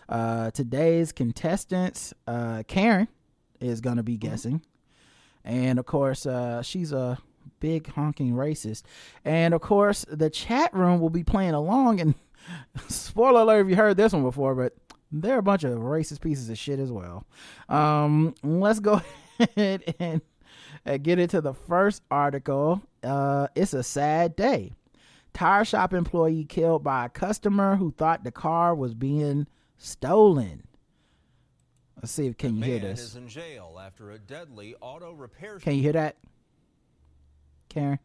[0.08, 3.06] Uh, today's contestants, uh, Karen,
[3.60, 4.62] is going to be guessing.
[5.44, 7.16] And of course, uh, she's a
[7.60, 8.82] big honking racist.
[9.24, 12.00] And of course, the chat room will be playing along.
[12.00, 12.16] And
[12.88, 14.74] spoiler alert if you heard this one before, but
[15.12, 17.26] they're a bunch of racist pieces of shit as well.
[17.68, 19.00] Um, let's go
[19.40, 20.20] ahead and
[20.86, 22.82] uh, get into the first article.
[23.02, 24.72] Uh, it's a sad day.
[25.32, 29.46] Tire shop employee killed by a customer who thought the car was being
[29.78, 30.64] stolen.
[31.96, 33.00] Let's see if can you man hear this.
[33.00, 36.16] is in jail after a deadly auto repair Can you hear that,
[37.68, 37.98] Karen?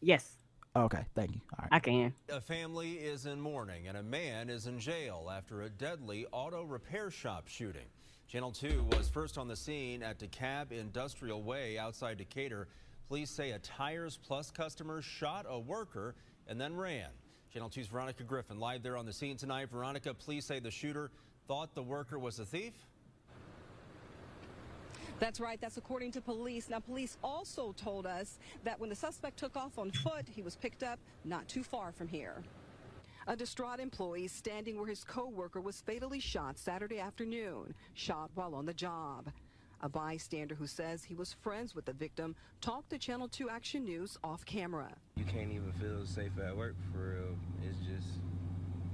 [0.00, 0.28] Yes,
[0.76, 1.40] Okay, thank you.
[1.52, 1.68] All right.
[1.70, 2.12] I can.
[2.30, 6.64] A family is in mourning and a man is in jail after a deadly auto
[6.64, 7.86] repair shop shooting.
[8.26, 12.66] Channel 2 was first on the scene at DeKalb Industrial Way outside Decatur.
[13.06, 16.16] Police say a Tires Plus customer shot a worker
[16.48, 17.08] and then ran.
[17.52, 19.70] Channel 2's Veronica Griffin live there on the scene tonight.
[19.70, 21.12] Veronica, police say the shooter
[21.46, 22.72] thought the worker was a thief.
[25.20, 25.60] That's right.
[25.60, 26.68] That's according to police.
[26.68, 30.56] Now, police also told us that when the suspect took off on foot, he was
[30.56, 32.42] picked up not too far from here.
[33.26, 38.66] A distraught employee standing where his co-worker was fatally shot Saturday afternoon, shot while on
[38.66, 39.30] the job.
[39.80, 43.84] A bystander who says he was friends with the victim talked to Channel 2 Action
[43.84, 44.88] News off camera.
[45.16, 47.36] you can't even feel safe at work for real.
[47.62, 48.18] It's just,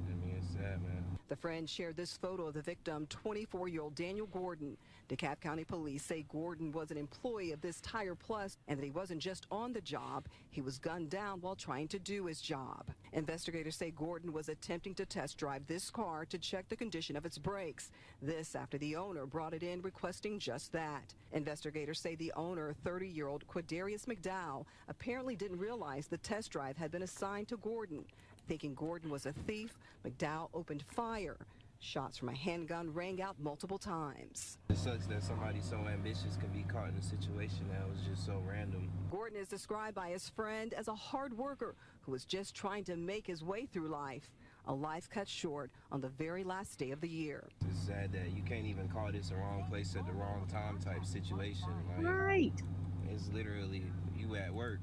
[0.06, 1.04] I mean, it's sad, man.
[1.28, 4.76] The friend shared this photo of the victim, 24-year-old Daniel Gordon.
[5.10, 8.92] DeKalb County Police say Gordon was an employee of this Tire Plus and that he
[8.92, 12.86] wasn't just on the job, he was gunned down while trying to do his job.
[13.12, 17.26] Investigators say Gordon was attempting to test drive this car to check the condition of
[17.26, 17.90] its brakes.
[18.22, 21.12] This after the owner brought it in requesting just that.
[21.32, 27.02] Investigators say the owner, 30-year-old Quadarius McDowell, apparently didn't realize the test drive had been
[27.02, 28.04] assigned to Gordon.
[28.46, 31.36] Thinking Gordon was a thief, McDowell opened fire.
[31.82, 34.58] Shots from a handgun rang out multiple times.
[34.68, 38.26] It sucks that somebody so ambitious can be caught in a situation that was just
[38.26, 38.90] so random.
[39.10, 42.96] Gordon is described by his friend as a hard worker who was just trying to
[42.96, 44.30] make his way through life.
[44.66, 47.48] A life cut short on the very last day of the year.
[47.66, 50.78] It's sad that you can't even call this a wrong place at the wrong time
[50.80, 51.70] type situation.
[51.96, 52.62] Like, Right.
[53.10, 54.80] it's literally you at work.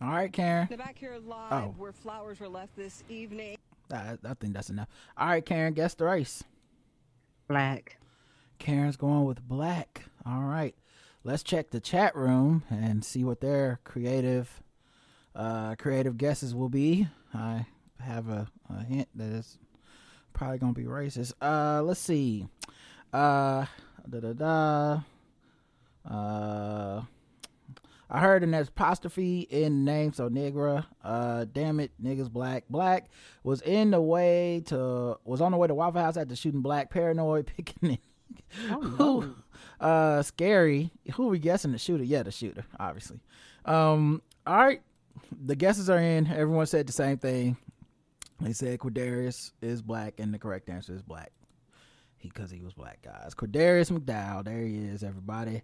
[0.00, 0.66] All right, Karen.
[0.68, 1.74] Now back here live Oh.
[1.78, 3.56] where flowers were left this evening.
[3.92, 4.88] I, I think that's enough.
[5.16, 5.74] All right, Karen.
[5.74, 6.42] Guess the race.
[7.48, 7.98] Black.
[8.58, 10.04] Karen's going with black.
[10.24, 10.74] All right.
[11.24, 14.62] Let's check the chat room and see what their creative
[15.34, 17.08] uh creative guesses will be.
[17.34, 17.66] I
[18.00, 19.58] have a, a hint that it's
[20.32, 21.32] probably gonna be racist.
[21.42, 22.46] Uh let's see.
[23.12, 23.66] Uh
[24.08, 25.00] da da da.
[26.08, 27.02] Uh
[28.08, 30.86] I heard an apostrophe in the name, so Negra.
[31.02, 32.64] Uh, damn it, niggas black.
[32.70, 33.08] Black
[33.42, 36.90] was in the way to was on the way to Waffle House after shooting black.
[36.90, 38.00] Paranoid picking it.
[38.70, 39.34] Oh, Who?
[39.80, 40.90] Uh, scary.
[41.14, 42.04] Who we guessing the shooter?
[42.04, 43.20] Yeah, the shooter, obviously.
[43.64, 44.82] Um, all right,
[45.44, 46.28] the guesses are in.
[46.28, 47.56] Everyone said the same thing.
[48.40, 51.32] They said Quadarius is black, and the correct answer is black.
[52.18, 53.34] He because he was black, guys.
[53.34, 54.44] Quadarius McDowell.
[54.44, 55.62] There he is, everybody.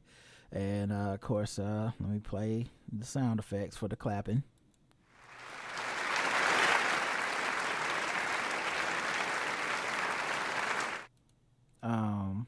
[0.53, 4.43] And uh, of course, uh, let me play the sound effects for the clapping.
[11.83, 12.47] Um,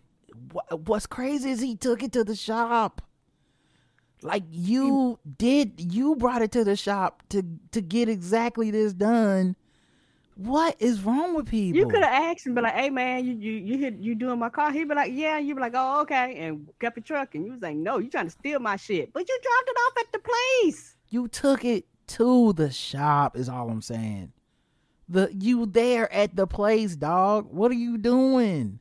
[0.52, 3.02] wha- what's crazy is he took it to the shop.
[4.22, 7.42] Like you did, you brought it to the shop to
[7.72, 9.56] to get exactly this done.
[10.36, 11.78] What is wrong with people?
[11.78, 14.38] You could have asked him, be like, "Hey man, you you you hit you doing
[14.38, 17.34] my car?" He'd be like, "Yeah." You'd be like, "Oh okay," and kept your truck.
[17.34, 19.76] And you was like, "No, you trying to steal my shit?" But you dropped it
[19.86, 20.96] off at the place.
[21.08, 24.32] You took it to the shop is all I'm saying.
[25.08, 27.52] The you there at the place, dog.
[27.52, 28.80] What are you doing?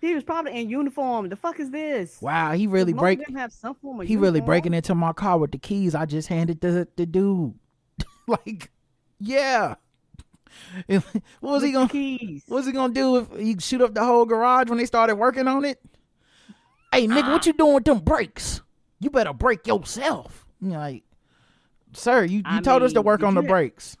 [0.00, 1.28] He was probably in uniform.
[1.28, 2.20] The fuck is this?
[2.20, 3.24] Wow, he really break.
[3.24, 6.06] them have some form of He really breaking into my car with the keys I
[6.06, 7.54] just handed the the dude.
[8.26, 8.72] like,
[9.20, 9.76] yeah.
[10.86, 11.02] what
[11.40, 11.88] was With he gonna?
[11.88, 12.44] keys?
[12.46, 15.48] What's he gonna do if he shoot up the whole garage when they started working
[15.48, 15.80] on it?
[16.92, 18.60] Hey, nigga, what you doing with them brakes?
[19.00, 20.46] You better break yourself.
[20.60, 21.04] Like,
[21.92, 23.96] sir, you, you I told us to work on the brakes.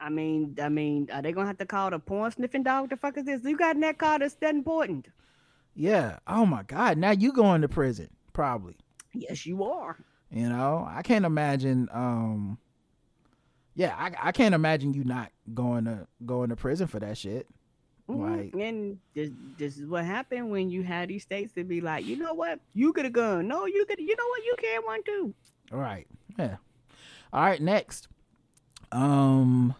[0.00, 2.90] I mean, I mean, are they gonna have to call the porn sniffing dog?
[2.90, 3.42] The fuck is this?
[3.44, 5.08] You got in that car that's that important?
[5.74, 6.18] Yeah.
[6.26, 6.98] Oh my God.
[6.98, 8.76] Now you going to prison, probably.
[9.12, 9.96] Yes, you are.
[10.30, 11.88] You know, I can't imagine.
[11.92, 12.58] Um,
[13.74, 17.46] yeah, I, I can't imagine you not going to going to prison for that shit.
[18.08, 18.36] Mhm.
[18.52, 22.04] Like, and this, this is what happened when you had these states to be like,
[22.04, 23.48] you know what, you get a gun.
[23.48, 23.98] No, you get.
[23.98, 25.34] You know what, you can't one too.
[25.72, 26.06] all right,
[26.38, 26.56] yeah.
[27.32, 28.08] All right, next.
[28.92, 29.74] Um,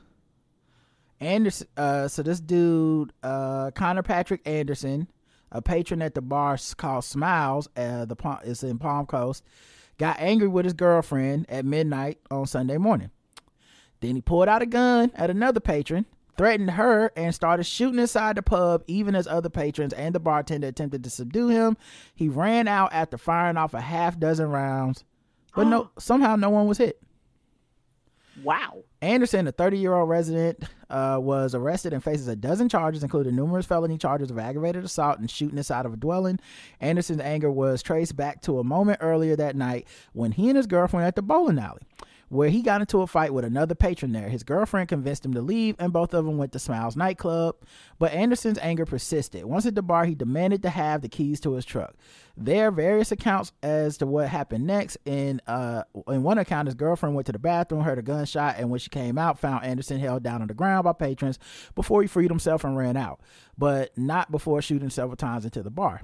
[1.20, 1.68] Anderson.
[1.76, 5.08] Uh, so this dude, uh, Connor Patrick Anderson,
[5.52, 9.44] a patron at the bar called Smiles, uh, the it's in Palm Coast,
[9.98, 13.10] got angry with his girlfriend at midnight on Sunday morning.
[14.00, 18.36] Then he pulled out a gun at another patron, threatened her, and started shooting inside
[18.36, 21.76] the pub, even as other patrons and the bartender attempted to subdue him.
[22.14, 25.04] He ran out after firing off a half dozen rounds,
[25.54, 27.00] but no, somehow no one was hit.
[28.42, 28.82] Wow.
[29.00, 33.36] Anderson, a 30 year old resident, uh, was arrested and faces a dozen charges, including
[33.36, 36.40] numerous felony charges of aggravated assault and shooting inside of a dwelling.
[36.80, 40.66] Anderson's anger was traced back to a moment earlier that night when he and his
[40.66, 41.82] girlfriend at the bowling alley,
[42.34, 44.28] where he got into a fight with another patron there.
[44.28, 47.54] His girlfriend convinced him to leave, and both of them went to Smiles nightclub.
[48.00, 49.44] But Anderson's anger persisted.
[49.44, 51.94] Once at the bar, he demanded to have the keys to his truck.
[52.36, 54.98] There are various accounts as to what happened next.
[55.04, 58.68] In uh, in one account, his girlfriend went to the bathroom, heard a gunshot, and
[58.68, 61.38] when she came out, found Anderson held down on the ground by patrons
[61.76, 63.20] before he freed himself and ran out,
[63.56, 66.02] but not before shooting several times into the bar.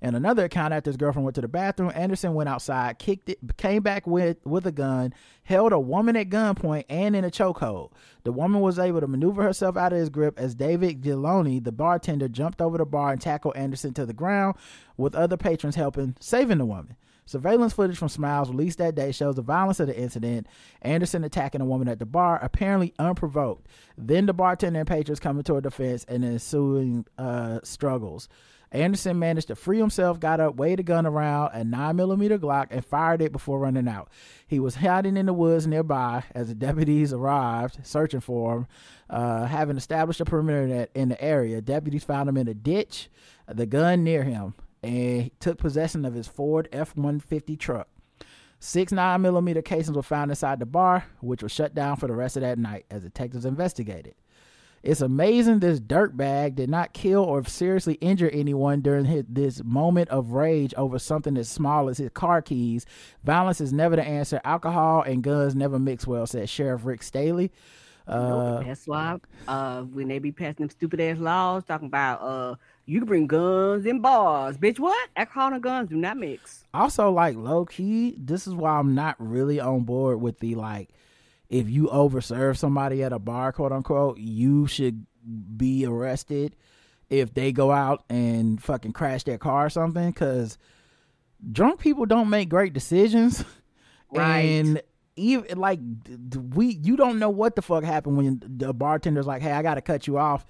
[0.00, 3.38] In another account, after his girlfriend went to the bathroom, Anderson went outside, kicked it,
[3.56, 7.90] came back with with a gun, held a woman at gunpoint and in a chokehold.
[8.22, 11.72] The woman was able to maneuver herself out of his grip as David Giloni, the
[11.72, 14.54] bartender, jumped over the bar and tackled Anderson to the ground,
[14.96, 16.94] with other patrons helping, saving the woman.
[17.28, 20.46] Surveillance footage from Smiles released that day shows the violence of the incident.
[20.80, 23.66] Anderson attacking a woman at the bar, apparently unprovoked.
[23.98, 28.30] Then the bartender and patrons coming to her defense and ensuing uh, struggles.
[28.70, 32.84] Anderson managed to free himself, got up, weighed a gun around, a 9mm Glock, and
[32.84, 34.08] fired it before running out.
[34.46, 38.66] He was hiding in the woods nearby as the deputies arrived, searching for him.
[39.08, 43.08] Uh, having established a perimeter in the- area, deputies found him in a ditch,
[43.46, 47.88] the gun near him, and took possession of his Ford F 150 truck.
[48.60, 52.36] Six 9mm casings were found inside the bar, which was shut down for the rest
[52.36, 54.14] of that night as detectives investigated.
[54.82, 60.08] It's amazing this dirtbag did not kill or seriously injure anyone during his, this moment
[60.10, 62.86] of rage over something as small as his car keys.
[63.24, 64.40] Violence is never the answer.
[64.44, 67.50] Alcohol and guns never mix well, said Sheriff Rick Staly.
[68.06, 69.18] Uh, That's why
[69.48, 72.54] uh when they be passing them stupid ass laws talking about uh
[72.86, 74.56] you can bring guns in bars.
[74.56, 75.10] Bitch, what?
[75.14, 76.64] Alcohol and guns do not mix.
[76.72, 80.88] also, like low key, this is why I'm not really on board with the like,
[81.50, 85.06] if you overserve somebody at a bar, quote unquote, you should
[85.56, 86.56] be arrested
[87.10, 90.10] if they go out and fucking crash their car or something.
[90.10, 90.58] Because
[91.52, 93.44] drunk people don't make great decisions,
[94.12, 94.40] Right.
[94.40, 94.82] and
[95.16, 95.80] even like
[96.54, 99.74] we, you don't know what the fuck happened when the bartender's like, "Hey, I got
[99.74, 100.46] to cut you off,"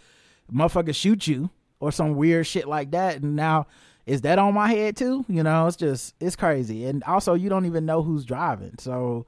[0.53, 3.67] motherfucker shoot you or some weird shit like that, and now
[4.07, 5.25] is that on my head too?
[5.29, 9.27] You know, it's just it's crazy, and also you don't even know who's driving, so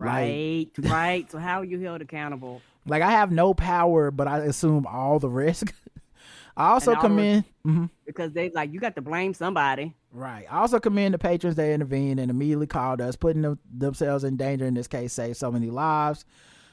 [0.00, 1.30] like Right, right.
[1.30, 2.60] So how are you held accountable?
[2.86, 5.74] like I have no power, but I assume all the risk.
[6.56, 9.94] I also And all the- commend, mhm, Because they like you got to blame somebody.
[10.12, 10.46] right.
[10.50, 14.36] I also commend the patrons that intervened and immediately called us, putting them, themselves in
[14.36, 16.24] danger in this case, saved so many lives.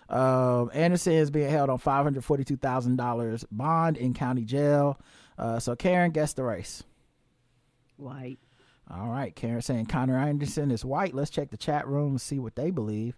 [0.10, 5.00] Um, Anderson is being held on five hundred forty-two thousand dollars bond in county jail.
[5.38, 6.84] Uh, so Karen guessed the race.
[7.98, 8.40] White.
[8.90, 11.14] All right, Karen saying Connor Anderson is white.
[11.14, 13.18] Let's check the chat room and see what they believe.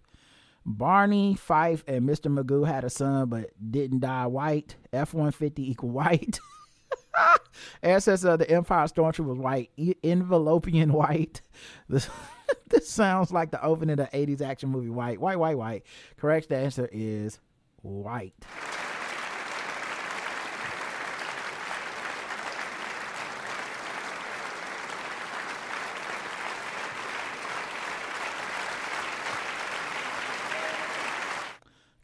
[0.64, 2.32] Barney, Fife, and Mr.
[2.32, 4.76] Magoo had a son but didn't die white.
[4.92, 6.40] F 150 equal white.
[7.82, 9.70] Ancestor of the Empire Stormtrooper was white.
[10.02, 11.42] Envelopian white.
[11.88, 12.08] This,
[12.68, 15.20] this sounds like the opening of the 80s action movie White.
[15.20, 15.84] White, white, white.
[16.16, 17.40] Correct answer is
[17.82, 18.34] white.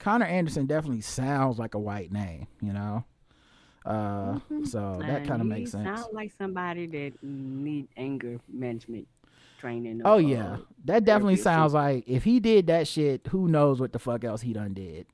[0.05, 3.07] Connor Anderson definitely sounds like a white name, you know.
[3.87, 5.99] Uh, so that kind of makes sense.
[5.99, 9.09] Sound like somebody that need anger management
[9.59, 10.03] training.
[10.05, 11.97] Oh or, yeah, uh, that definitely sounds something.
[11.97, 15.07] like if he did that shit, who knows what the fuck else he done did.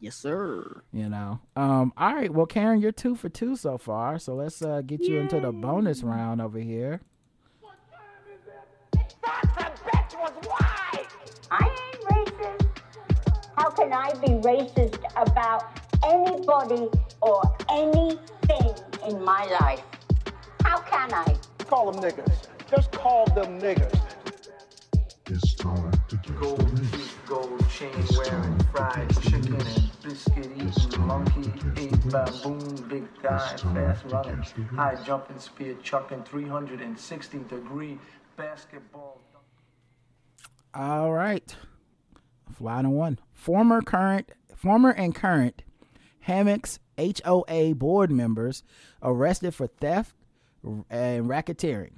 [0.00, 0.82] Yes, sir.
[0.94, 1.38] You know.
[1.54, 1.92] Um.
[1.98, 2.32] All right.
[2.32, 4.18] Well, Karen, you're two for two so far.
[4.18, 7.02] So let's uh, get you into the bonus round over here.
[11.50, 11.91] I ain't racist.
[13.62, 16.88] How can I be racist about anybody
[17.20, 17.40] or
[17.70, 18.74] anything
[19.08, 19.84] in my life?
[20.64, 21.36] How can I?
[21.58, 22.48] Call them niggas.
[22.68, 24.00] Just call them niggas.
[25.30, 26.90] It's time to guess the Gold race.
[26.90, 34.04] teeth, gold chain wearing, fried chicken and biscuit eating, monkey ate baboon, big thigh, fast
[34.06, 34.42] running,
[34.74, 37.96] high jumping, spear chucking, 360 degree
[38.36, 39.20] basketball.
[40.74, 41.54] All right.
[42.56, 43.18] Flying on one.
[43.42, 45.62] Former current former and current
[46.20, 48.62] Hammocks HOA board members
[49.02, 50.14] arrested for theft
[50.88, 51.94] and racketeering.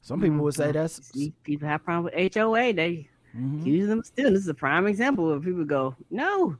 [0.00, 1.12] Some people would say that's
[1.44, 2.72] people have problem with HOA.
[2.72, 3.60] They Mm-hmm.
[3.60, 4.32] accuse them stealing.
[4.32, 6.56] This is a prime example of people go, no.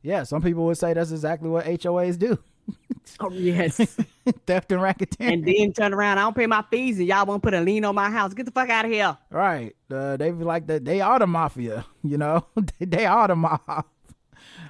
[0.00, 2.38] yeah, some people would say that's exactly what HOAs do.
[3.20, 3.76] Oh yes.
[4.46, 5.32] theft and racketeering.
[5.34, 6.18] and then turn around.
[6.18, 8.34] I don't pay my fees, and y'all won't put a lien on my house.
[8.34, 9.16] Get the fuck out of here.
[9.30, 9.76] Right.
[9.90, 10.84] Uh, they be like that.
[10.84, 11.84] They are the mafia.
[12.02, 12.46] You know,
[12.78, 13.84] they, they are the mob.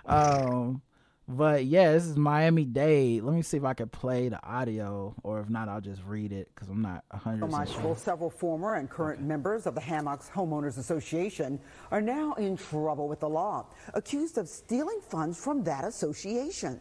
[0.07, 0.82] Um,
[1.26, 3.22] but yeah, this is Miami Dade.
[3.22, 6.32] Let me see if I can play the audio, or if not, I'll just read
[6.32, 7.72] it because I'm not a hundred percent much.
[7.72, 7.82] sure.
[7.82, 11.59] Well, several former and current members of the Hammocks Homeowners Association
[11.90, 16.80] are now in trouble with the law, accused of stealing funds from that association.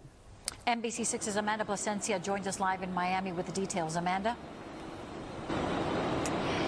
[0.67, 3.95] NBC6's Amanda Plasencia joins us live in Miami with the details.
[3.95, 4.35] Amanda?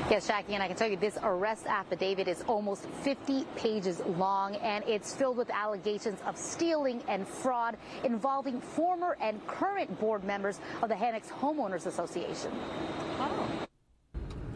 [0.08, 4.56] Yes, Jackie, and I can tell you this arrest affidavit is almost 50 pages long,
[4.58, 10.60] and it's filled with allegations of stealing and fraud involving former and current board members
[10.84, 12.52] of the Hammocks Homeowners Association.
[13.20, 13.48] Oh.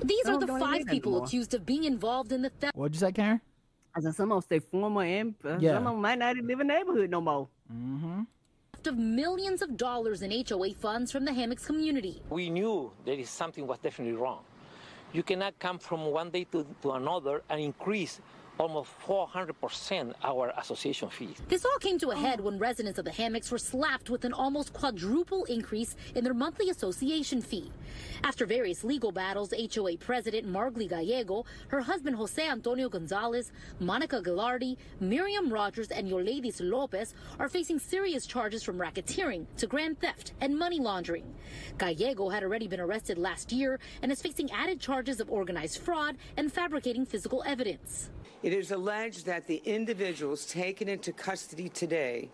[0.03, 1.25] These are the five people anymore.
[1.25, 2.75] accused of being involved in the theft.
[2.75, 3.41] What'd you say, Karen?
[3.97, 5.73] I said some of them say former and uh, Yeah.
[5.73, 7.47] some of them might not even live in the neighborhood no more.
[7.73, 8.21] Mm-hmm.
[8.87, 12.21] Of millions of dollars in HOA funds from the Hammocks community.
[12.29, 14.43] we knew there is something was definitely wrong.
[15.11, 18.21] You cannot come from one day to, to another and increase
[18.59, 21.37] almost 400% our association fees.
[21.47, 24.33] This all came to a head when residents of the Hammocks were slapped with an
[24.33, 27.71] almost quadruple increase in their monthly association fee.
[28.23, 34.75] After various legal battles, HOA President Marglli Gallego, her husband Jose Antonio Gonzalez, Monica Gilardi,
[34.99, 40.57] Miriam Rogers, and Yoledis Lopez are facing serious charges from racketeering to grand theft and
[40.57, 41.33] money laundering.
[41.77, 46.17] Gallego had already been arrested last year and is facing added charges of organized fraud
[46.35, 48.09] and fabricating physical evidence.
[48.41, 52.29] It is alleged that the individuals taken into custody today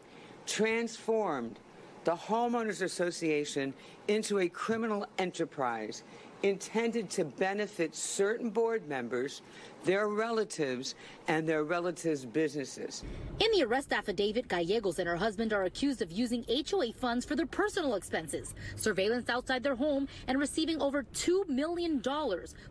[0.46, 1.60] transformed
[2.04, 3.74] the Homeowners Association
[4.08, 6.04] into a criminal enterprise
[6.44, 9.42] intended to benefit certain board members,
[9.86, 10.96] their relatives,
[11.28, 13.04] and their relatives' businesses.
[13.40, 17.36] In the arrest affidavit, Gallegos and her husband are accused of using HOA funds for
[17.36, 22.02] their personal expenses, surveillance outside their home, and receiving over $2 million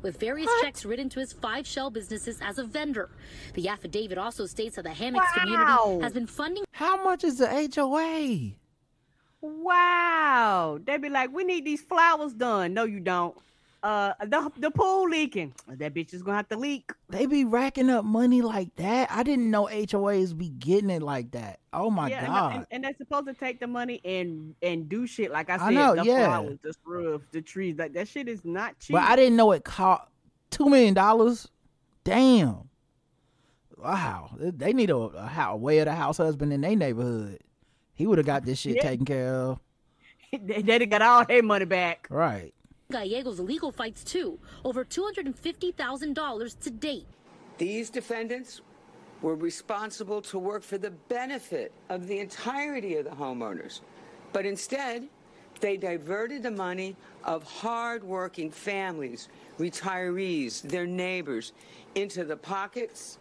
[0.02, 3.08] with various checks written to his five shell businesses as a vendor.
[3.54, 5.42] The affidavit also states that the Hammocks Wow.
[5.42, 6.64] community has been funding.
[6.72, 8.56] How much is the HOA?
[9.40, 10.78] Wow.
[10.84, 12.74] They be like, we need these flowers done.
[12.74, 13.36] No, you don't.
[13.84, 15.52] Uh, the, the pool leaking.
[15.68, 16.90] That bitch is gonna have to leak.
[17.10, 19.10] They be racking up money like that.
[19.10, 21.60] I didn't know HOAs be getting it like that.
[21.74, 22.54] Oh my yeah, and- god.
[22.54, 25.66] And, and they're supposed to take the money and and do shit like I said.
[25.66, 26.28] I know, the yeah.
[26.28, 27.76] flowers, the shrubs, the trees.
[27.76, 28.94] Like that shit is not cheap.
[28.94, 30.04] But I didn't know it cost
[30.50, 31.48] two million dollars.
[32.04, 32.70] Damn.
[33.76, 34.30] Wow.
[34.38, 37.40] They need a, a house, way of the house husband in their neighborhood.
[37.92, 38.82] He would have got this shit Yeah.
[38.82, 39.60] taken care of.
[40.32, 42.06] they, they got all their money back.
[42.08, 42.54] Right.
[42.90, 47.06] Gallegos legal fights too, over $250,000 to date.
[47.58, 48.60] These defendants
[49.22, 53.80] were responsible to work for the benefit of the entirety of the homeowners.
[54.32, 55.08] But instead,
[55.60, 59.28] they diverted the money of hardworking families,
[59.58, 61.52] retirees, their neighbors,
[61.94, 63.18] into the pockets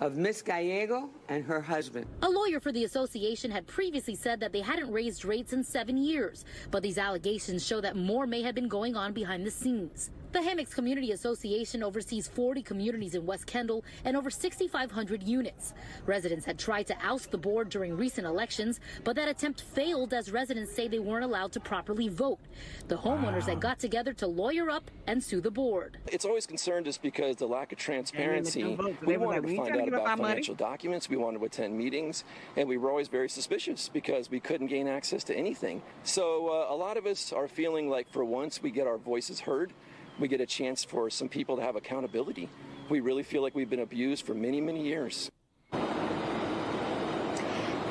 [0.00, 2.06] of Miss Gallego and her husband.
[2.22, 5.96] A lawyer for the association had previously said that they hadn't raised rates in seven
[5.96, 10.10] years, but these allegations show that more may have been going on behind the scenes.
[10.32, 15.74] The Hammocks Community Association oversees 40 communities in West Kendall and over 6,500 units.
[16.06, 20.32] Residents had tried to oust the board during recent elections, but that attempt failed as
[20.32, 22.38] residents say they weren't allowed to properly vote.
[22.88, 25.98] The homeowners then got together to lawyer up and sue the board.
[26.06, 28.62] It's always concerned us because the lack of transparency.
[28.62, 31.10] don't vote, so We wanted like, to find out about our money." financial documents.
[31.10, 32.24] We wanted to attend meetings,
[32.56, 35.82] and we were always very suspicious because we couldn't gain access to anything.
[36.04, 39.40] So uh, a lot of us are feeling like for once we get our voices
[39.40, 39.74] heard,
[40.18, 42.48] we get a chance for some people to have accountability.
[42.88, 45.30] We really feel like we've been abused for many, many years.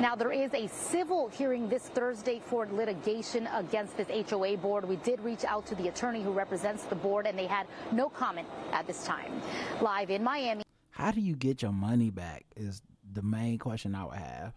[0.01, 4.83] Now, there is a civil hearing this Thursday for litigation against this HOA board.
[4.87, 8.09] We did reach out to the attorney who represents the board, and they had no
[8.09, 9.31] comment at this time.
[9.79, 10.63] Live in Miami.
[10.89, 12.45] How do you get your money back?
[12.55, 12.81] Is
[13.13, 14.53] the main question I would have.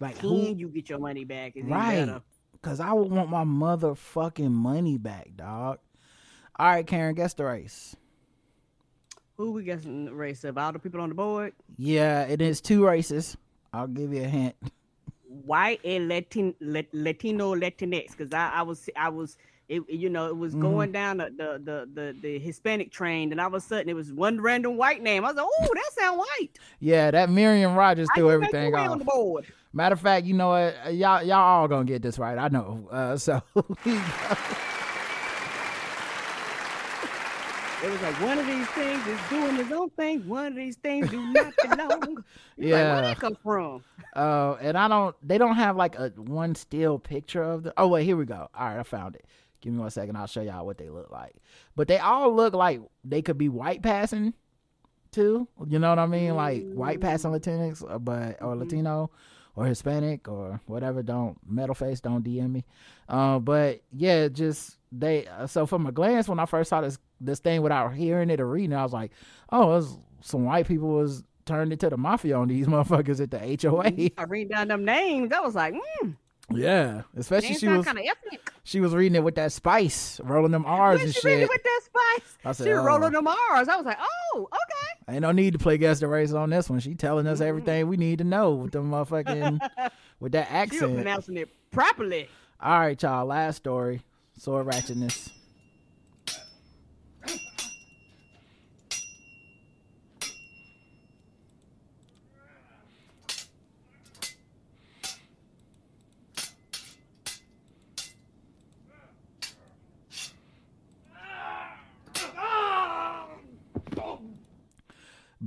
[0.00, 0.46] Like who?
[0.46, 1.52] Can you get your money back?
[1.56, 2.22] Is even Right.
[2.62, 5.78] Cause I would want my motherfucking money back, dog.
[6.60, 7.96] All right, Karen, guess the race.
[9.38, 10.58] Who we guessing the race of?
[10.58, 11.54] All the people on the board?
[11.78, 13.34] Yeah, it is two races.
[13.72, 14.54] I'll give you a hint.
[15.26, 18.10] White and Latin, Latino Latinx.
[18.10, 19.38] Because I, I was, I was,
[19.70, 20.60] it, you know, it was Mhm.
[20.60, 23.94] going down the, the the the the Hispanic train, and all of a sudden it
[23.94, 25.24] was one random white name.
[25.24, 26.58] I was like, oh, that sound white.
[26.78, 28.90] Yeah, that Miriam Rogers threw everything off.
[28.90, 29.46] on the board?
[29.72, 30.92] Matter of fact, you know what?
[30.94, 32.36] Y'all, y'all all gonna get this right.
[32.36, 32.86] I know.
[32.90, 33.40] Uh, so
[37.82, 40.28] It was like one of these things is doing his own thing.
[40.28, 42.24] One of these things do not belong.
[42.58, 42.92] You're like, Yeah.
[42.94, 43.82] where that come from?
[44.14, 45.16] Uh, and I don't.
[45.26, 47.72] They don't have like a one still picture of the.
[47.78, 48.48] Oh wait, here we go.
[48.54, 49.24] All right, I found it.
[49.62, 50.16] Give me one second.
[50.16, 51.34] I'll show y'all what they look like.
[51.74, 54.34] But they all look like they could be white passing,
[55.10, 55.48] too.
[55.66, 56.34] You know what I mean?
[56.36, 59.10] Like white passing Latinx, uh, but or Latino,
[59.56, 61.02] or Hispanic, or whatever.
[61.02, 62.00] Don't metal face.
[62.00, 62.64] Don't DM me.
[63.08, 65.26] Uh, but yeah, just they.
[65.26, 68.40] Uh, so from a glance, when I first saw this this thing without hearing it
[68.40, 69.12] or reading, it, I was like,
[69.50, 73.68] oh, it's some white people was turned into the mafia on these motherfuckers at the
[73.68, 74.10] HOA.
[74.16, 75.32] I read down them names.
[75.32, 76.10] I was like, hmm.
[76.52, 78.50] Yeah, especially she was kind of ethnic.
[78.64, 81.42] she was reading it with that spice, rolling them R's and she read shit.
[81.42, 82.84] it with that spice, I said, she was oh.
[82.86, 83.68] rolling them R's.
[83.68, 85.14] I was like, oh, okay.
[85.14, 86.80] Ain't no need to play guess the race on this one.
[86.80, 89.60] She telling us everything we need to know with them motherfucking
[90.20, 90.94] with that She was accent.
[90.94, 92.28] pronouncing it properly.
[92.60, 93.26] All right, y'all.
[93.26, 94.02] Last story.
[94.36, 95.30] Sword ratchetness.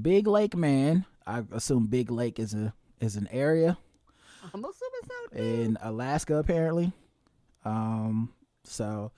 [0.03, 1.05] Big Lake man.
[1.25, 3.77] I assume Big Lake is a is an area
[4.53, 5.01] I'm assuming
[5.31, 5.37] so.
[5.37, 6.91] in Alaska apparently.
[7.63, 8.33] Um
[8.65, 9.11] so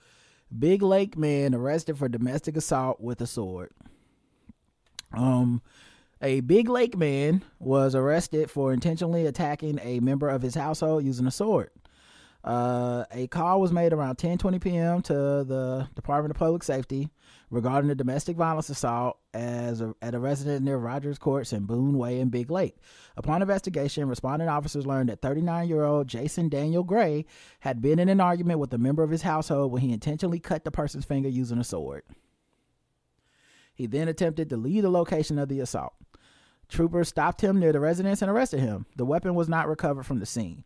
[0.56, 3.70] Big Lake man arrested for domestic assault with a sword.
[5.12, 5.60] Um
[6.22, 11.26] a Big Lake man was arrested for intentionally attacking a member of his household using
[11.26, 11.70] a sword.
[12.46, 15.02] Uh, a call was made around 10:20 p.m.
[15.02, 17.10] to the Department of Public Safety
[17.50, 21.98] regarding a domestic violence assault as a, at a residence near Rogers Courts in Boone
[21.98, 22.76] Way in Big Lake.
[23.16, 27.24] Upon investigation, responding officers learned that 39-year-old Jason Daniel Gray
[27.60, 30.64] had been in an argument with a member of his household when he intentionally cut
[30.64, 32.02] the person's finger using a sword.
[33.74, 35.94] He then attempted to leave the location of the assault.
[36.68, 38.86] Troopers stopped him near the residence and arrested him.
[38.96, 40.64] The weapon was not recovered from the scene.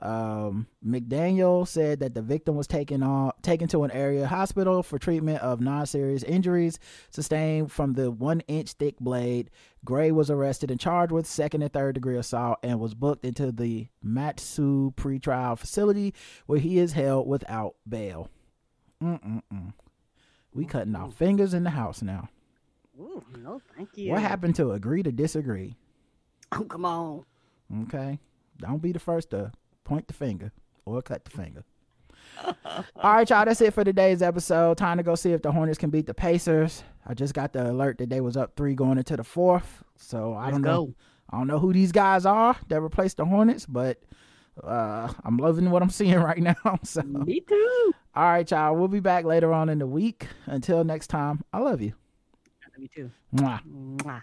[0.00, 4.96] Um, McDaniel said that the victim was taken on taken to an area hospital for
[4.96, 6.78] treatment of non-serious injuries
[7.10, 9.50] sustained from the one-inch thick blade.
[9.84, 13.50] Gray was arrested and charged with second and third degree assault and was booked into
[13.50, 16.14] the Mat-Su pretrial facility
[16.46, 18.30] where he is held without bail.
[19.02, 19.72] Mm-mm-mm.
[20.54, 22.28] We cutting off fingers in the house now.
[23.00, 24.12] Ooh, no, thank you.
[24.12, 25.76] What happened to agree to disagree?
[26.52, 27.24] Oh, come on.
[27.82, 28.18] Okay.
[28.58, 29.52] Don't be the first to
[29.88, 30.52] point the finger
[30.84, 31.64] or cut the finger.
[32.44, 32.54] All
[33.14, 33.44] right, y'all.
[33.44, 34.76] That's it for today's episode.
[34.76, 36.84] Time to go see if the Hornets can beat the Pacers.
[37.06, 39.82] I just got the alert that they was up three going into the fourth.
[39.96, 40.86] So I Let's don't know.
[40.86, 40.94] go.
[41.30, 44.00] I don't know who these guys are that replaced the Hornets, but
[44.62, 46.54] uh, I'm loving what I'm seeing right now.
[46.84, 47.92] So Me too.
[48.14, 48.76] all right, y'all.
[48.76, 50.26] We'll be back later on in the week.
[50.46, 51.94] Until next time, I love you.
[52.78, 53.10] Me too.
[53.34, 53.60] Mwah.
[53.66, 54.22] Mwah.